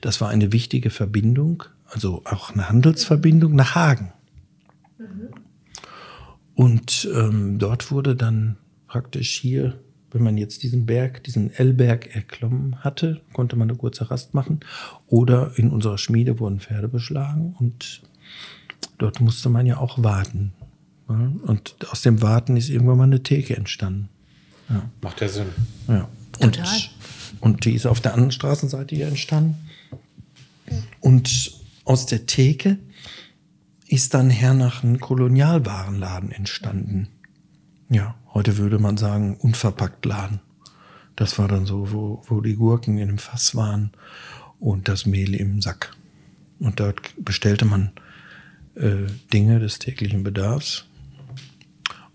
Das 0.02 0.20
war 0.20 0.28
eine 0.28 0.52
wichtige 0.52 0.90
Verbindung, 0.90 1.64
also 1.90 2.22
auch 2.24 2.50
eine 2.50 2.68
Handelsverbindung 2.68 3.54
nach 3.54 3.74
Hagen. 3.74 4.12
Und 6.54 7.08
ähm, 7.14 7.58
dort 7.58 7.90
wurde 7.90 8.16
dann 8.16 8.56
praktisch 8.88 9.38
hier, 9.38 9.78
wenn 10.10 10.22
man 10.22 10.38
jetzt 10.38 10.62
diesen 10.62 10.86
Berg, 10.86 11.22
diesen 11.24 11.52
Elberg 11.52 12.14
erklommen 12.14 12.82
hatte, 12.82 13.20
konnte 13.34 13.56
man 13.56 13.68
eine 13.68 13.76
kurze 13.76 14.10
Rast 14.10 14.32
machen. 14.32 14.60
Oder 15.06 15.52
in 15.56 15.70
unserer 15.70 15.98
Schmiede 15.98 16.38
wurden 16.40 16.60
Pferde 16.60 16.88
beschlagen 16.88 17.54
und 17.58 18.02
dort 18.96 19.20
musste 19.20 19.50
man 19.50 19.66
ja 19.66 19.76
auch 19.76 20.02
warten. 20.02 20.52
Und 21.06 21.76
aus 21.90 22.02
dem 22.02 22.22
Warten 22.22 22.56
ist 22.56 22.70
irgendwann 22.70 22.96
mal 22.98 23.04
eine 23.04 23.22
Theke 23.22 23.56
entstanden. 23.56 24.08
Ja. 24.68 24.82
Macht 25.02 25.20
ja 25.20 25.28
Sinn. 25.28 25.48
Ja. 25.86 26.08
Und, 26.40 26.60
und 27.40 27.64
die 27.64 27.74
ist 27.74 27.86
auf 27.86 28.00
der 28.00 28.14
anderen 28.14 28.32
Straßenseite 28.32 28.96
hier 28.96 29.06
entstanden. 29.08 29.56
Und 31.00 31.52
aus 31.86 32.04
der 32.04 32.26
Theke 32.26 32.78
ist 33.88 34.12
dann 34.12 34.28
hernach 34.28 34.82
ein 34.82 35.00
Kolonialwarenladen 35.00 36.32
entstanden. 36.32 37.08
Ja, 37.88 38.16
heute 38.34 38.58
würde 38.58 38.78
man 38.78 38.96
sagen, 38.96 39.36
unverpackt 39.36 40.04
Laden. 40.04 40.40
Das 41.14 41.38
war 41.38 41.48
dann 41.48 41.64
so, 41.64 41.92
wo, 41.92 42.22
wo 42.26 42.40
die 42.40 42.56
Gurken 42.56 42.98
in 42.98 43.08
dem 43.08 43.18
Fass 43.18 43.54
waren 43.54 43.92
und 44.58 44.88
das 44.88 45.06
Mehl 45.06 45.34
im 45.34 45.62
Sack. 45.62 45.96
Und 46.58 46.80
dort 46.80 47.14
bestellte 47.18 47.64
man 47.64 47.92
äh, 48.74 49.06
Dinge 49.32 49.60
des 49.60 49.78
täglichen 49.78 50.24
Bedarfs 50.24 50.86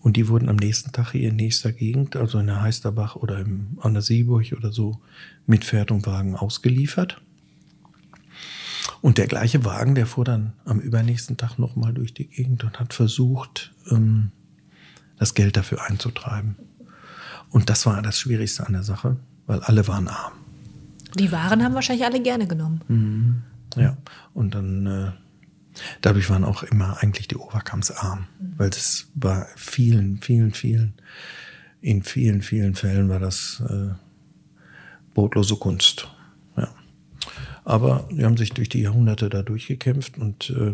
und 0.02 0.18
die 0.18 0.28
wurden 0.28 0.50
am 0.50 0.58
nächsten 0.58 0.92
Tag 0.92 1.12
hier 1.12 1.30
in 1.30 1.38
nächster 1.38 1.72
Gegend, 1.72 2.16
also 2.16 2.40
in 2.40 2.48
der 2.48 2.62
Heisterbach 2.62 3.16
oder 3.16 3.40
im, 3.40 3.78
an 3.82 3.94
der 3.94 4.02
Seeburg 4.02 4.52
oder 4.58 4.72
so, 4.72 5.00
mit 5.46 5.64
Pferd 5.64 5.92
und 5.92 6.06
Wagen 6.06 6.36
ausgeliefert. 6.36 7.22
Und 9.02 9.18
der 9.18 9.28
gleiche 9.28 9.66
Wagen, 9.66 9.96
der 9.96 10.06
fuhr 10.06 10.26
dann 10.26 10.54
am 10.66 10.80
übernächsten 10.80 11.38
Tag 11.38 11.58
nochmal 11.58 11.94
durch 11.94 12.14
die 12.14 12.28
Gegend 12.28 12.64
und 12.64 12.80
hat 12.80 12.94
versucht, 12.94 13.74
ähm, 13.90 14.32
das 15.18 15.34
Geld 15.34 15.58
dafür 15.58 15.84
einzutreiben. 15.84 16.56
Und 17.50 17.70
das 17.70 17.86
war 17.86 18.02
das 18.02 18.20
Schwierigste 18.20 18.66
an 18.66 18.74
der 18.74 18.84
Sache, 18.84 19.18
weil 19.48 19.60
alle 19.62 19.88
waren 19.88 20.08
arm. 20.08 20.34
Die 21.18 21.32
Waren 21.32 21.64
haben 21.64 21.74
wahrscheinlich 21.74 22.06
alle 22.06 22.22
gerne 22.22 22.48
genommen. 22.48 22.82
Mhm. 22.88 23.44
Ja, 23.76 23.98
und 24.34 24.54
dann 24.54 24.86
äh, 24.86 25.12
Dadurch 26.02 26.30
waren 26.30 26.44
auch 26.44 26.64
immer 26.64 27.02
eigentlich 27.02 27.28
die 27.28 27.38
Overcomes 27.38 27.92
arm, 27.92 28.28
mhm. 28.40 28.54
weil 28.58 28.70
das 28.70 29.08
war 29.16 29.48
vielen, 29.56 30.20
vielen, 30.22 30.54
vielen, 30.54 30.94
in 31.82 32.04
vielen, 32.04 32.42
vielen 32.42 32.76
Fällen 32.76 33.10
war 33.10 33.20
das 33.20 33.64
äh, 33.68 33.94
brotlose 35.14 35.56
Kunst. 35.56 36.08
Aber 37.64 38.08
die 38.12 38.26
haben 38.26 38.38
sich 38.38 38.52
durch 38.52 38.70
die 38.70 38.82
Jahrhunderte 38.82 39.30
da 39.30 39.44
durchgekämpft 39.44 40.18
und 40.18 40.50
äh, 40.50 40.74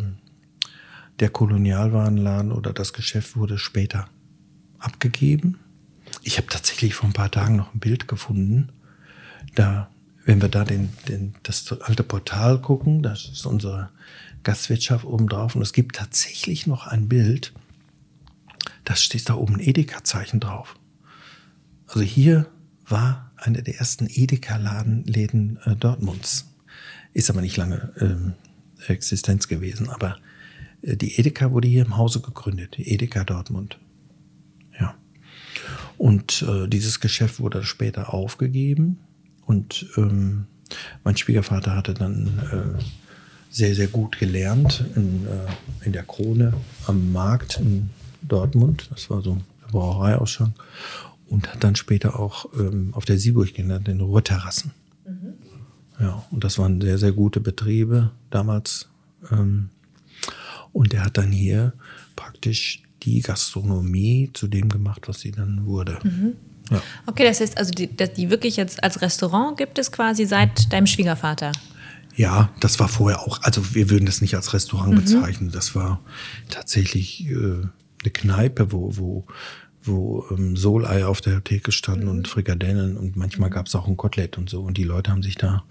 der 1.20 1.29
Kolonialwarenladen 1.29 2.51
oder 2.51 2.74
das 2.74 2.94
Geschäft 2.94 3.36
wurde 3.36 3.58
später 3.58 4.08
abgegeben. 4.79 5.60
Ich 6.24 6.38
habe 6.38 6.48
tatsächlich 6.48 6.96
vor 6.96 7.10
ein 7.10 7.13
paar 7.13 7.32
Tagen 7.32 7.56
noch 7.56 7.74
ein 7.74 7.79
Bild 7.79 8.08
gefunden. 8.08 8.70
Da, 9.56 9.89
wenn 10.25 10.41
wir 10.41 10.50
da 10.50 10.63
den, 10.63 10.89
den, 11.08 11.36
das 11.44 11.72
alte 11.82 12.03
Portal 12.03 12.62
gucken, 12.62 13.01
das 13.01 13.25
ist 13.25 13.46
unsere 13.46 13.89
Gastwirtschaft 14.44 15.06
oben 15.06 15.27
drauf. 15.27 15.56
Und 15.56 15.62
es 15.62 15.74
gibt 15.74 15.96
tatsächlich 15.96 16.67
noch 16.67 16.88
ein 16.88 17.10
Bild, 17.10 17.53
das 18.86 19.03
steht 19.03 19.27
da 19.27 19.36
oben 19.36 19.56
ein 19.56 19.60
Edeka-Zeichen 19.60 20.39
drauf. 20.39 20.75
Also 21.88 22.01
hier 22.01 22.48
war 22.88 23.32
einer 23.36 23.62
der 23.62 23.77
ersten 23.77 24.08
Edeka-Ladenläden 24.08 25.60
äh, 25.65 25.75
Dortmunds. 25.75 26.46
Ist 27.13 27.29
aber 27.29 27.41
nicht 27.41 27.57
lange 27.57 27.93
ähm, 27.99 28.33
Existenz 28.87 29.47
gewesen. 29.47 29.89
Aber 29.89 30.17
äh, 30.81 30.95
die 30.95 31.17
Edeka 31.19 31.51
wurde 31.51 31.67
hier 31.67 31.85
im 31.85 31.97
Hause 31.97 32.21
gegründet, 32.21 32.77
die 32.77 32.91
Edeka 32.91 33.23
Dortmund. 33.23 33.77
Ja. 34.79 34.95
Und 35.97 36.43
äh, 36.43 36.67
dieses 36.67 36.99
Geschäft 36.99 37.39
wurde 37.39 37.63
später 37.63 38.13
aufgegeben. 38.13 38.99
Und 39.45 39.87
ähm, 39.97 40.45
mein 41.03 41.17
Schwiegervater 41.17 41.75
hatte 41.75 41.93
dann 41.93 42.27
äh, 42.51 42.83
sehr, 43.49 43.75
sehr 43.75 43.87
gut 43.87 44.19
gelernt 44.19 44.83
in, 44.95 45.25
äh, 45.25 45.85
in 45.85 45.93
der 45.93 46.03
Krone 46.03 46.53
am 46.85 47.11
Markt 47.11 47.59
in 47.59 47.89
Dortmund. 48.21 48.89
Das 48.91 49.09
war 49.09 49.21
so 49.21 49.33
ein 49.33 49.43
Brauereiausschank. 49.71 50.53
Und 51.27 51.53
hat 51.53 51.63
dann 51.63 51.75
später 51.75 52.19
auch 52.19 52.45
ähm, 52.57 52.93
auf 52.93 53.03
der 53.03 53.17
Sieburg 53.17 53.53
gelernt, 53.53 53.89
in 53.89 53.99
Ruhrterrassen. 53.99 54.71
Mhm. 55.05 55.33
Ja, 56.00 56.25
und 56.32 56.44
das 56.44 56.58
waren 56.58 56.80
sehr, 56.82 56.98
sehr 56.98 57.12
gute 57.12 57.39
Betriebe 57.39 58.12
damals. 58.30 58.89
Ähm, 59.32 59.70
und 60.74 60.94
er 60.94 61.06
hat 61.06 61.18
dann 61.18 61.32
hier 61.32 61.74
praktisch 62.16 62.84
die 63.04 63.22
Gastronomie 63.22 64.30
zu 64.34 64.48
dem 64.48 64.70
gemacht, 64.70 65.08
was 65.08 65.22
sie 65.22 65.32
dann 65.32 65.66
wurde. 65.66 66.00
Ja. 66.70 66.82
Okay, 67.06 67.24
das 67.24 67.39
heißt 67.39 67.58
also, 67.58 67.72
die, 67.72 67.88
die 67.88 68.30
wirklich 68.30 68.58
jetzt 68.58 68.84
als 68.84 69.01
Restaurant 69.01 69.58
gibt 69.58 69.80
es 69.80 69.92
quasi 69.92 70.25
seit 70.25 70.72
deinem 70.74 70.88
Schwiegervater. 70.88 71.51
Ja, 72.16 72.50
das 72.60 72.80
war 72.80 72.88
vorher 72.88 73.22
auch, 73.22 73.44
also 73.44 73.75
wir 73.75 73.89
würden 73.89 74.08
das 74.08 74.22
nicht 74.22 74.36
als 74.36 74.54
Restaurant 74.54 74.96
bezeichnen. 74.96 75.51
Das 75.51 75.75
war 75.75 76.01
tatsächlich 76.50 77.27
äh, 77.30 77.36
eine 77.36 78.12
Kneipe, 78.12 78.72
wo, 78.72 78.98
wo, 78.98 79.25
wo 79.88 80.25
ähm, 80.32 80.56
Soleier 80.56 81.10
auf 81.10 81.22
der 81.22 81.44
Theke 81.44 81.72
standen 81.72 82.08
und 82.08 82.27
Frikadellen 82.27 82.98
und 82.98 83.15
manchmal 83.15 83.50
gab 83.50 83.67
es 83.67 83.75
auch 83.75 83.88
ein 83.88 83.98
Kotelett 83.98 84.38
und 84.38 84.50
so. 84.50 84.62
Und 84.62 84.77
die 84.77 84.84
Leute 84.84 85.12
haben 85.12 85.24
sich 85.24 85.36
da, 85.36 85.63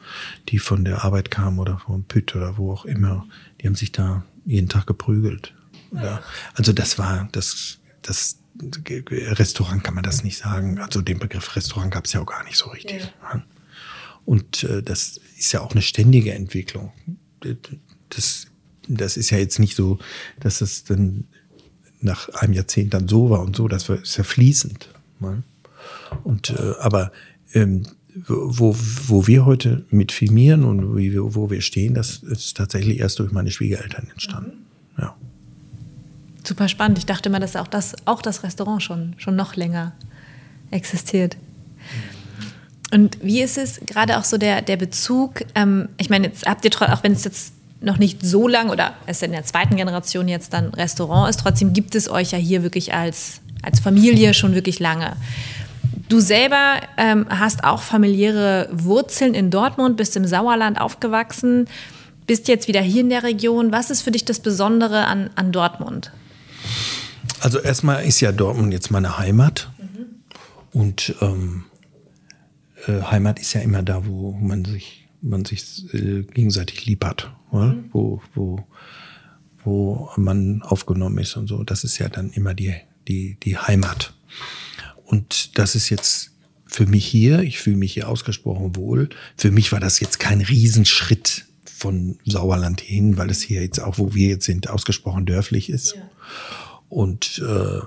die 0.49 0.58
von 0.58 0.85
der 0.85 1.04
Arbeit 1.04 1.30
kamen 1.30 1.58
oder 1.58 1.78
vom 1.78 2.04
Püt 2.04 2.35
oder 2.35 2.58
wo 2.58 2.73
auch 2.73 2.85
immer, 2.85 3.26
die 3.61 3.66
haben 3.66 3.75
sich 3.75 3.92
da 3.92 4.25
jeden 4.44 4.68
Tag 4.68 4.87
geprügelt. 4.87 5.54
Ja. 5.92 6.23
Also 6.54 6.73
das 6.73 6.99
war 6.99 7.28
das, 7.32 7.78
das 8.02 8.38
Restaurant 9.12 9.85
kann 9.85 9.94
man 9.94 10.04
das 10.04 10.25
nicht 10.25 10.38
sagen. 10.38 10.78
Also 10.78 11.02
den 11.02 11.18
Begriff 11.18 11.56
Restaurant 11.56 11.92
gab 11.92 12.06
es 12.06 12.12
ja 12.12 12.20
auch 12.20 12.26
gar 12.26 12.44
nicht 12.44 12.56
so 12.56 12.70
richtig. 12.70 13.12
Ja. 13.23 13.42
Und 14.25 14.64
äh, 14.64 14.82
das 14.82 15.20
ist 15.38 15.52
ja 15.52 15.61
auch 15.61 15.73
eine 15.73 15.82
ständige 15.82 16.35
Entwicklung. 16.35 16.92
Das, 18.11 18.46
das 18.88 19.16
ist 19.16 19.30
ja 19.30 19.38
jetzt 19.38 19.58
nicht 19.58 19.76
so, 19.76 19.99
dass 20.40 20.61
es 20.61 20.85
dann 20.85 21.26
nach 22.06 22.30
einem 22.30 22.54
Jahrzehnt 22.54 22.94
dann 22.94 23.08
so 23.08 23.28
war 23.28 23.42
und 23.42 23.54
so. 23.54 23.68
Das 23.68 23.88
ist 23.88 24.16
ja 24.16 24.25
fließend. 24.25 24.88
Ne? 25.20 25.42
Und 26.25 26.50
äh, 26.50 26.75
aber 26.80 27.12
ähm, 27.52 27.86
wo, 28.26 28.75
wo 29.06 29.26
wir 29.26 29.44
heute 29.44 29.84
mit 29.90 30.10
filmieren 30.10 30.64
und 30.64 30.96
wie 30.96 31.14
wo 31.18 31.50
wir 31.50 31.60
stehen, 31.60 31.94
das 31.94 32.22
ist 32.22 32.56
tatsächlich 32.56 33.00
erst 33.00 33.18
durch 33.18 33.30
meine 33.32 33.50
Schwiegereltern 33.50 34.08
entstanden. 34.10 34.64
Ja. 34.98 35.14
Super 36.42 36.68
spannend. 36.68 36.98
Ich 36.98 37.06
dachte 37.06 37.28
immer, 37.28 37.40
dass 37.40 37.56
auch 37.56 37.68
das, 37.68 37.94
auch 38.06 38.22
das 38.22 38.42
Restaurant 38.42 38.82
schon, 38.82 39.14
schon 39.18 39.36
noch 39.36 39.56
länger 39.56 39.92
existiert. 40.70 41.36
Und 42.92 43.18
wie 43.22 43.42
ist 43.42 43.58
es 43.58 43.80
gerade 43.84 44.16
auch 44.16 44.25
so 44.25 44.38
der, 44.38 44.62
der 44.62 44.76
Bezug? 44.76 45.42
Ähm, 45.54 45.88
ich 45.98 46.08
meine, 46.08 46.28
jetzt 46.28 46.46
habt 46.46 46.64
ihr 46.64 46.70
auch 46.92 47.02
wenn 47.02 47.12
es 47.12 47.25
jetzt 47.25 47.52
noch 47.80 47.99
nicht 47.99 48.25
so 48.25 48.49
lang 48.49 48.71
oder 48.71 48.95
es 49.06 49.23
in 49.23 49.33
der 49.33 49.45
zweiten 49.45 49.76
Generation 49.76 50.28
jetzt 50.28 50.52
dann 50.52 50.68
Restaurant 50.75 51.30
ist, 51.30 51.40
trotzdem 51.40 51.73
gibt 51.73 51.95
es 51.95 52.09
euch 52.09 52.33
ja 52.33 52.38
hier 52.38 52.62
wirklich 52.62 52.95
als, 52.95 53.40
als 53.62 53.80
Familie 53.80 54.35
schon 54.35 54.54
wirklich 54.54 54.80
lange. 54.80 55.16
Du 56.09 56.21
selber 56.21 56.80
ähm, 56.97 57.26
hast 57.28 57.64
auch 57.64 57.83
familiäre 57.83 58.68
Wurzeln 58.73 59.35
in 59.35 59.50
Dortmund, 59.50 59.97
bist 59.97 60.16
im 60.16 60.26
Sauerland 60.26 60.80
aufgewachsen, 60.80 61.66
bist 62.26 62.49
jetzt 62.49 62.68
wieder 62.68 62.80
hier 62.80 63.02
in 63.02 63.11
der 63.11 63.25
Region. 63.25 63.73
Was 63.73 63.90
ist 63.90 64.02
für 64.02 64.12
dich 64.12 64.25
das 64.25 64.40
Besondere 64.40 65.06
an, 65.06 65.30
an 65.35 65.52
Dortmund? 65.52 66.12
Also 67.40 67.59
erstmal 67.59 68.04
ist 68.04 68.21
ja 68.21 68.33
Dortmund 68.33 68.73
jetzt 68.73 68.90
meine 68.90 69.18
Heimat. 69.18 69.68
Mhm. 69.78 70.06
Und 70.73 71.14
ähm, 71.21 71.64
äh, 72.87 73.02
Heimat 73.02 73.38
ist 73.40 73.52
ja 73.52 73.61
immer 73.61 73.83
da, 73.83 74.06
wo 74.06 74.33
man 74.33 74.64
sich, 74.64 75.05
man 75.28 75.45
sich 75.45 75.92
äh, 75.95 76.23
gegenseitig 76.23 76.87
lieb 76.87 77.04
hat. 77.04 77.33
Mhm. 77.52 77.90
Wo, 77.92 78.23
wo, 78.35 78.64
wo 79.64 80.11
man 80.16 80.62
aufgenommen 80.62 81.18
ist 81.18 81.37
und 81.37 81.47
so. 81.47 81.62
Das 81.62 81.85
ist 81.85 81.99
ja 81.99 82.09
dann 82.09 82.30
immer 82.30 82.54
die, 82.54 82.75
die, 83.09 83.37
die 83.42 83.59
Heimat. 83.59 84.14
Und 85.04 85.59
das 85.59 85.75
ist 85.75 85.88
jetzt 85.88 86.33
für 86.66 86.87
mich 86.87 87.06
hier, 87.06 87.40
ich 87.40 87.59
fühle 87.59 87.76
mich 87.76 87.95
hier 87.95 88.09
ausgesprochen 88.09 88.76
wohl. 88.76 89.09
Für 89.37 89.50
mich 89.50 89.73
war 89.73 89.80
das 89.80 90.00
jetzt 90.00 90.18
kein 90.18 90.40
Riesenschritt 90.40 91.47
von 91.64 92.18
Sauerland 92.25 92.80
hin, 92.80 93.16
weil 93.16 93.30
es 93.30 93.42
hier 93.42 93.62
jetzt 93.62 93.80
auch, 93.80 93.99
wo 93.99 94.14
wir 94.14 94.28
jetzt 94.28 94.47
sind, 94.47 94.68
ausgesprochen 94.68 95.26
dörflich 95.26 95.71
ist. 95.71 95.95
Ja. 95.95 96.11
Und 96.88 97.42
äh, 97.47 97.80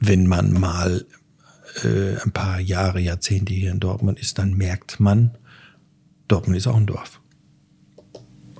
wenn 0.00 0.26
man 0.26 0.52
mal 0.52 1.04
äh, 1.82 2.16
ein 2.22 2.32
paar 2.32 2.60
Jahre, 2.60 3.00
Jahrzehnte 3.00 3.52
hier 3.52 3.70
in 3.70 3.80
Dortmund 3.80 4.18
ist, 4.18 4.38
dann 4.38 4.54
merkt 4.54 5.00
man, 5.00 5.36
Dortmund 6.28 6.56
ist 6.56 6.66
auch 6.66 6.76
ein 6.76 6.86
Dorf. 6.86 7.20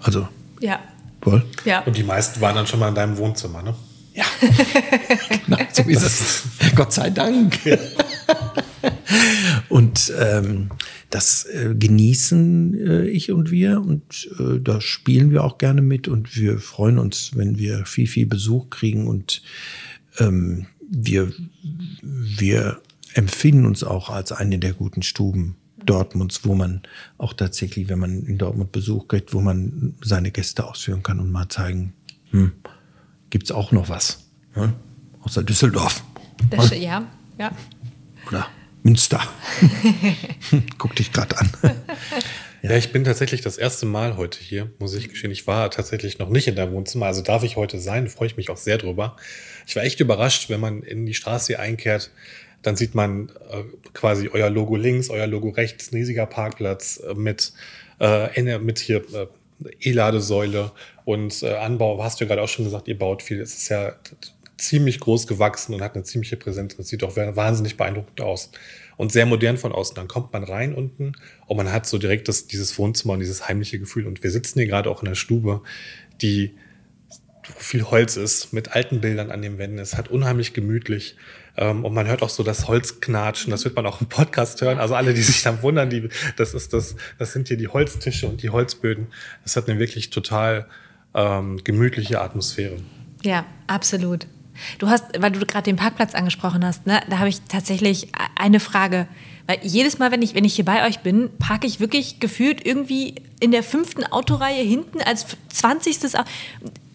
Also. 0.00 0.28
Ja. 0.60 0.80
Wohl? 1.22 1.44
Ja. 1.64 1.82
Und 1.84 1.96
die 1.96 2.02
meisten 2.02 2.40
waren 2.40 2.54
dann 2.54 2.66
schon 2.66 2.80
mal 2.80 2.88
in 2.88 2.94
deinem 2.94 3.16
Wohnzimmer, 3.16 3.62
ne? 3.62 3.74
Ja. 4.12 4.24
genau, 5.46 5.58
so 5.72 5.82
ist 5.82 6.02
es. 6.02 6.42
Gott 6.76 6.92
sei 6.92 7.10
Dank. 7.10 7.58
und 9.68 10.12
ähm, 10.18 10.70
das 11.10 11.46
äh, 11.46 11.74
genießen 11.74 12.86
äh, 12.86 13.06
ich 13.06 13.32
und 13.32 13.50
wir 13.50 13.80
und 13.80 14.28
äh, 14.38 14.60
da 14.60 14.80
spielen 14.80 15.30
wir 15.30 15.44
auch 15.44 15.58
gerne 15.58 15.80
mit 15.80 16.06
und 16.06 16.36
wir 16.36 16.58
freuen 16.58 16.98
uns, 16.98 17.32
wenn 17.34 17.58
wir 17.58 17.86
viel, 17.86 18.06
viel 18.06 18.26
Besuch 18.26 18.70
kriegen 18.70 19.08
und 19.08 19.42
ähm, 20.18 20.66
wir, 20.88 21.32
wir 22.02 22.80
empfinden 23.14 23.66
uns 23.66 23.84
auch 23.84 24.10
als 24.10 24.32
eine 24.32 24.58
der 24.58 24.74
guten 24.74 25.02
Stuben 25.02 25.56
Dortmunds, 25.86 26.44
wo 26.44 26.54
man 26.54 26.82
auch 27.18 27.32
tatsächlich, 27.32 27.88
wenn 27.88 27.98
man 27.98 28.24
in 28.24 28.38
Dortmund 28.38 28.72
Besuch 28.72 29.08
kriegt, 29.08 29.32
wo 29.34 29.40
man 29.40 29.94
seine 30.02 30.30
Gäste 30.30 30.64
ausführen 30.66 31.02
kann 31.02 31.20
und 31.20 31.30
mal 31.30 31.48
zeigen, 31.48 31.94
hm, 32.30 32.52
gibt 33.30 33.44
es 33.44 33.52
auch 33.52 33.72
noch 33.72 33.88
was. 33.88 34.24
Ne? 34.54 34.72
Außer 35.22 35.42
Düsseldorf. 35.42 36.04
Das, 36.50 36.70
ja, 36.70 37.06
ja. 37.38 37.50
Oder 38.28 38.46
Münster. 38.82 39.20
Guck 40.78 40.94
dich 40.94 41.12
gerade 41.12 41.38
an. 41.38 41.50
Ja. 41.62 41.74
ja. 42.62 42.76
ich 42.76 42.92
bin 42.92 43.04
tatsächlich 43.04 43.40
das 43.40 43.56
erste 43.56 43.86
Mal 43.86 44.16
heute 44.16 44.38
hier, 44.38 44.70
muss 44.78 44.94
ich 44.94 45.08
gestehen. 45.08 45.30
Ich 45.30 45.46
war 45.46 45.70
tatsächlich 45.70 46.18
noch 46.18 46.28
nicht 46.28 46.46
in 46.48 46.54
deinem 46.54 46.72
Wohnzimmer, 46.72 47.06
also 47.06 47.22
darf 47.22 47.44
ich 47.44 47.56
heute 47.56 47.80
sein, 47.80 48.08
freue 48.08 48.26
ich 48.26 48.36
mich 48.36 48.50
auch 48.50 48.58
sehr 48.58 48.76
drüber. 48.76 49.16
Ich 49.66 49.74
war 49.74 49.84
echt 49.84 50.00
überrascht, 50.00 50.50
wenn 50.50 50.60
man 50.60 50.82
in 50.82 51.06
die 51.06 51.14
Straße 51.14 51.46
hier 51.46 51.60
einkehrt, 51.60 52.10
dann 52.64 52.76
sieht 52.76 52.94
man 52.94 53.30
äh, 53.50 53.62
quasi 53.92 54.30
euer 54.32 54.50
Logo 54.50 54.76
links, 54.76 55.10
euer 55.10 55.26
Logo 55.26 55.50
rechts, 55.50 55.92
ein 55.92 55.96
riesiger 55.96 56.26
Parkplatz 56.26 57.00
äh, 57.06 57.14
mit, 57.14 57.52
äh, 58.00 58.58
mit 58.58 58.78
hier 58.78 59.02
äh, 59.14 59.26
E-Ladesäule 59.80 60.72
und 61.04 61.42
äh, 61.42 61.54
Anbau. 61.54 62.02
Hast 62.02 62.20
du 62.20 62.24
ja 62.24 62.28
gerade 62.28 62.42
auch 62.42 62.48
schon 62.48 62.64
gesagt, 62.64 62.88
ihr 62.88 62.98
baut 62.98 63.22
viel. 63.22 63.40
Es 63.40 63.54
ist 63.54 63.68
ja 63.68 63.94
ziemlich 64.56 65.00
groß 65.00 65.26
gewachsen 65.26 65.74
und 65.74 65.82
hat 65.82 65.94
eine 65.94 66.04
ziemliche 66.04 66.36
Präsenz. 66.36 66.76
Das 66.76 66.88
sieht 66.88 67.04
auch 67.04 67.16
wahnsinnig 67.16 67.76
beeindruckend 67.76 68.20
aus. 68.20 68.50
Und 68.96 69.12
sehr 69.12 69.26
modern 69.26 69.56
von 69.56 69.72
außen. 69.72 69.94
Dann 69.96 70.08
kommt 70.08 70.32
man 70.32 70.44
rein 70.44 70.74
unten 70.74 71.12
und 71.46 71.56
man 71.56 71.72
hat 71.72 71.86
so 71.86 71.98
direkt 71.98 72.28
das, 72.28 72.46
dieses 72.46 72.78
Wohnzimmer 72.78 73.14
und 73.14 73.20
dieses 73.20 73.48
heimliche 73.48 73.78
Gefühl. 73.78 74.06
Und 74.06 74.22
wir 74.22 74.30
sitzen 74.30 74.60
hier 74.60 74.68
gerade 74.68 74.88
auch 74.88 75.02
in 75.02 75.08
der 75.08 75.16
Stube, 75.16 75.62
die 76.22 76.54
viel 77.56 77.82
Holz 77.84 78.16
ist, 78.16 78.52
mit 78.52 78.72
alten 78.72 79.00
Bildern 79.00 79.30
an 79.30 79.42
den 79.42 79.58
Wänden. 79.58 79.78
Es 79.78 79.96
hat 79.96 80.08
unheimlich 80.08 80.54
gemütlich. 80.54 81.16
Ähm, 81.56 81.84
und 81.84 81.94
man 81.94 82.06
hört 82.06 82.22
auch 82.22 82.30
so 82.30 82.42
das 82.42 82.68
Holz 82.68 83.00
knatschen, 83.00 83.50
das 83.50 83.64
wird 83.64 83.76
man 83.76 83.86
auch 83.86 84.00
im 84.00 84.08
Podcast 84.08 84.60
hören. 84.60 84.78
Also 84.78 84.94
alle, 84.94 85.14
die 85.14 85.22
sich 85.22 85.42
dann 85.42 85.62
wundern, 85.62 85.90
die, 85.90 86.08
das 86.36 86.54
ist 86.54 86.72
das, 86.72 86.96
das 87.18 87.32
sind 87.32 87.48
hier 87.48 87.56
die 87.56 87.68
Holztische 87.68 88.26
und 88.26 88.42
die 88.42 88.50
Holzböden. 88.50 89.08
Das 89.42 89.56
hat 89.56 89.68
eine 89.68 89.78
wirklich 89.78 90.10
total 90.10 90.66
ähm, 91.14 91.62
gemütliche 91.62 92.20
Atmosphäre. 92.20 92.76
Ja, 93.22 93.46
absolut. 93.66 94.26
Du 94.78 94.88
hast, 94.88 95.04
weil 95.18 95.32
du 95.32 95.40
gerade 95.46 95.64
den 95.64 95.76
Parkplatz 95.76 96.14
angesprochen 96.14 96.64
hast, 96.64 96.86
ne, 96.86 97.00
da 97.08 97.18
habe 97.18 97.28
ich 97.28 97.40
tatsächlich 97.42 98.08
eine 98.36 98.60
Frage. 98.60 99.08
Weil 99.46 99.58
jedes 99.62 99.98
Mal, 99.98 100.10
wenn 100.10 100.22
ich, 100.22 100.34
wenn 100.34 100.44
ich 100.44 100.54
hier 100.54 100.64
bei 100.64 100.86
euch 100.86 101.00
bin, 101.00 101.30
parke 101.38 101.66
ich 101.66 101.80
wirklich 101.80 102.20
gefühlt 102.20 102.64
irgendwie 102.64 103.16
in 103.40 103.50
der 103.50 103.62
fünften 103.62 104.04
Autoreihe 104.04 104.62
hinten 104.62 105.02
als 105.02 105.26
20. 105.52 105.98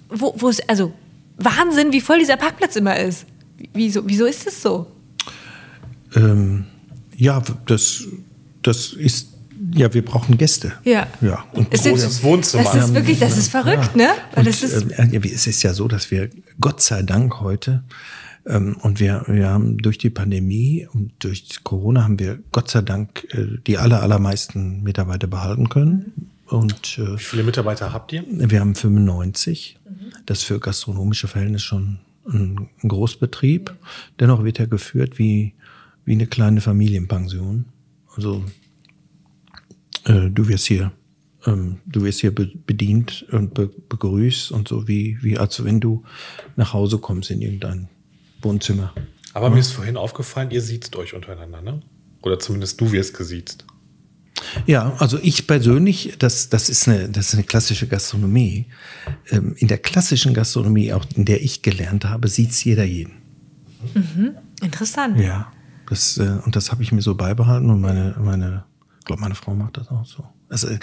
Wo, 0.09 0.33
wo 0.37 0.49
es, 0.49 0.67
also 0.67 0.93
Wahnsinn, 1.37 1.91
wie 1.91 2.01
voll 2.01 2.19
dieser 2.19 2.37
Parkplatz 2.37 2.75
immer 2.75 2.97
ist. 2.97 3.25
Wieso, 3.73 4.01
wieso 4.05 4.25
ist 4.25 4.47
es 4.47 4.61
so? 4.61 4.87
Ähm, 6.15 6.65
ja, 7.15 7.41
das, 7.65 8.03
das 8.61 8.93
ist 8.93 9.27
ja, 9.73 9.93
wir 9.93 10.03
brauchen 10.03 10.37
Gäste. 10.37 10.73
Ja. 10.83 11.07
ja. 11.21 11.43
Und 11.53 11.67
es 11.71 11.83
großes 11.83 12.23
Wohnzimmer. 12.23 12.63
Das 12.63 12.75
ist 12.75 12.93
wirklich, 12.93 13.19
das 13.19 13.37
ist 13.37 13.49
verrückt, 13.49 13.91
ja. 13.95 14.07
ne? 14.07 14.09
Und, 14.35 14.47
das 14.47 14.63
ist 14.63 14.91
äh, 14.91 15.19
es 15.33 15.47
ist 15.47 15.63
ja 15.63 15.73
so, 15.73 15.87
dass 15.87 16.11
wir 16.11 16.29
Gott 16.59 16.81
sei 16.81 17.03
Dank 17.03 17.41
heute 17.41 17.83
ähm, 18.45 18.77
und 18.81 18.99
wir, 18.99 19.23
wir 19.27 19.49
haben 19.49 19.77
durch 19.77 19.97
die 19.97 20.09
Pandemie 20.09 20.87
und 20.91 21.11
durch 21.19 21.63
Corona 21.63 22.03
haben 22.03 22.19
wir 22.19 22.39
Gott 22.51 22.69
sei 22.69 22.81
Dank 22.81 23.27
äh, 23.31 23.57
die 23.67 23.77
aller, 23.77 24.01
allermeisten 24.01 24.81
Mitarbeiter 24.81 25.27
behalten 25.27 25.69
können. 25.69 26.29
Und, 26.47 26.97
äh, 26.97 27.17
Wie 27.17 27.23
viele 27.23 27.43
Mitarbeiter 27.43 27.93
habt 27.93 28.11
ihr? 28.11 28.23
Wir 28.27 28.61
haben 28.61 28.75
95. 28.75 29.77
Mhm. 29.85 29.93
Das 30.25 30.43
für 30.43 30.59
gastronomische 30.59 31.27
Verhältnisse 31.27 31.65
schon 31.65 31.99
ein, 32.27 32.69
Großbetrieb. 32.87 33.75
Dennoch 34.19 34.43
wird 34.43 34.59
er 34.59 34.67
geführt 34.67 35.19
wie, 35.19 35.53
wie 36.05 36.13
eine 36.13 36.27
kleine 36.27 36.61
Familienpension. 36.61 37.65
Also 38.15 38.43
äh, 40.05 40.29
du 40.29 40.47
wirst 40.47 40.67
hier, 40.67 40.91
ähm, 41.45 41.77
du 41.85 42.03
wirst 42.03 42.21
hier 42.21 42.33
be 42.33 42.51
bedient 42.65 43.25
und 43.31 43.53
be 43.53 43.67
begrüßt 43.67 44.51
und 44.51 44.67
so 44.67 44.87
wie, 44.87 45.17
wie 45.21 45.37
als 45.37 45.63
wenn 45.63 45.79
du 45.79 46.03
nach 46.55 46.73
Hause 46.73 46.97
kommst 46.97 47.31
in 47.31 47.41
irgendein 47.41 47.89
Wohnzimmer. 48.41 48.93
Aber 49.33 49.47
ja. 49.47 49.53
mir 49.53 49.59
ist 49.59 49.71
vorhin 49.71 49.97
aufgefallen, 49.97 50.51
ihr 50.51 50.61
sieht 50.61 50.95
euch 50.95 51.13
untereinander, 51.13 51.61
ne? 51.61 51.81
Oder 52.21 52.39
zumindest 52.39 52.81
du 52.81 52.91
wirst 52.91 53.15
gesiezt. 53.15 53.65
Ja, 54.65 54.95
also 54.99 55.19
ich 55.21 55.47
persönlich, 55.47 56.15
das, 56.19 56.49
das, 56.49 56.69
ist, 56.69 56.87
eine, 56.87 57.09
das 57.09 57.29
ist 57.29 57.33
eine 57.35 57.43
klassische 57.43 57.87
Gastronomie. 57.87 58.67
Ähm, 59.29 59.55
in 59.57 59.67
der 59.67 59.77
klassischen 59.77 60.33
Gastronomie, 60.33 60.93
auch 60.93 61.05
in 61.15 61.25
der 61.25 61.41
ich 61.41 61.61
gelernt 61.61 62.05
habe, 62.05 62.27
sieht 62.27 62.51
jeder 62.63 62.83
jeden. 62.83 63.13
Interessant. 64.61 65.17
Ja, 65.19 65.51
das, 65.87 66.17
äh, 66.17 66.39
und 66.45 66.55
das 66.55 66.71
habe 66.71 66.83
ich 66.83 66.91
mir 66.91 67.01
so 67.01 67.15
beibehalten 67.15 67.69
und 67.69 67.81
meine, 67.81 68.15
meine, 68.19 68.63
ich 68.99 69.05
glaube, 69.05 69.21
meine 69.21 69.35
Frau 69.35 69.55
macht 69.55 69.77
das 69.77 69.89
auch 69.89 70.05
so. 70.05 70.25
Also, 70.49 70.67
äh, 70.67 70.79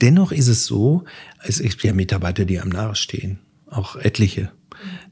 dennoch 0.00 0.32
ist 0.32 0.48
es 0.48 0.66
so, 0.66 1.04
es 1.42 1.60
gibt 1.60 1.82
ja 1.82 1.92
Mitarbeiter, 1.92 2.44
die 2.44 2.60
einem 2.60 2.70
nahestehen, 2.70 3.40
auch 3.66 3.96
etliche, 3.96 4.52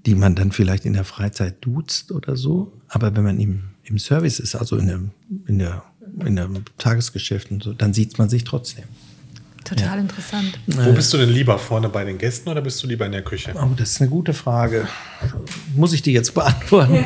die 0.06 0.14
man 0.14 0.34
dann 0.34 0.52
vielleicht 0.52 0.84
in 0.84 0.92
der 0.92 1.04
Freizeit 1.04 1.64
duzt 1.64 2.12
oder 2.12 2.36
so, 2.36 2.80
aber 2.88 3.14
wenn 3.16 3.24
man 3.24 3.40
im, 3.40 3.64
im 3.84 3.98
Service 3.98 4.38
ist, 4.38 4.54
also 4.54 4.76
in 4.76 4.86
der, 4.86 5.00
in 5.46 5.58
der, 5.58 5.82
in 6.24 6.36
der 6.36 6.48
Tagesgeschäft 6.78 7.50
und 7.50 7.62
so, 7.62 7.72
dann 7.72 7.94
sieht 7.94 8.18
man 8.18 8.28
sich 8.28 8.44
trotzdem. 8.44 8.84
Total 9.64 9.98
interessant. 9.98 10.58
Wo 10.66 10.92
bist 10.92 11.10
du 11.14 11.16
denn 11.16 11.30
lieber? 11.30 11.58
Vorne 11.58 11.88
bei 11.88 12.04
den 12.04 12.18
Gästen 12.18 12.50
oder 12.50 12.60
bist 12.60 12.82
du 12.82 12.86
lieber 12.86 13.06
in 13.06 13.12
der 13.12 13.22
Küche? 13.22 13.54
Oh, 13.56 13.70
das 13.74 13.92
ist 13.92 14.00
eine 14.02 14.10
gute 14.10 14.34
Frage. 14.34 14.86
Muss 15.74 15.94
ich 15.94 16.02
die 16.02 16.12
jetzt 16.12 16.34
beantworten? 16.34 17.02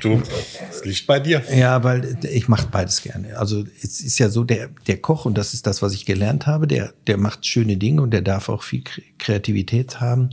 Du, 0.00 0.22
es 0.70 0.82
liegt 0.86 1.06
bei 1.06 1.20
dir. 1.20 1.42
Ja, 1.54 1.84
weil 1.84 2.16
ich 2.22 2.48
mache 2.48 2.68
beides 2.70 3.02
gerne. 3.02 3.36
Also 3.36 3.66
es 3.82 4.00
ist 4.00 4.18
ja 4.18 4.30
so, 4.30 4.44
der, 4.44 4.70
der 4.86 4.96
Koch, 4.96 5.26
und 5.26 5.36
das 5.36 5.52
ist 5.52 5.66
das, 5.66 5.82
was 5.82 5.92
ich 5.92 6.06
gelernt 6.06 6.46
habe, 6.46 6.66
der, 6.66 6.94
der 7.06 7.18
macht 7.18 7.44
schöne 7.44 7.76
Dinge 7.76 8.00
und 8.00 8.12
der 8.12 8.22
darf 8.22 8.48
auch 8.48 8.62
viel 8.62 8.80
Kre- 8.80 9.02
Kreativität 9.18 10.00
haben 10.00 10.30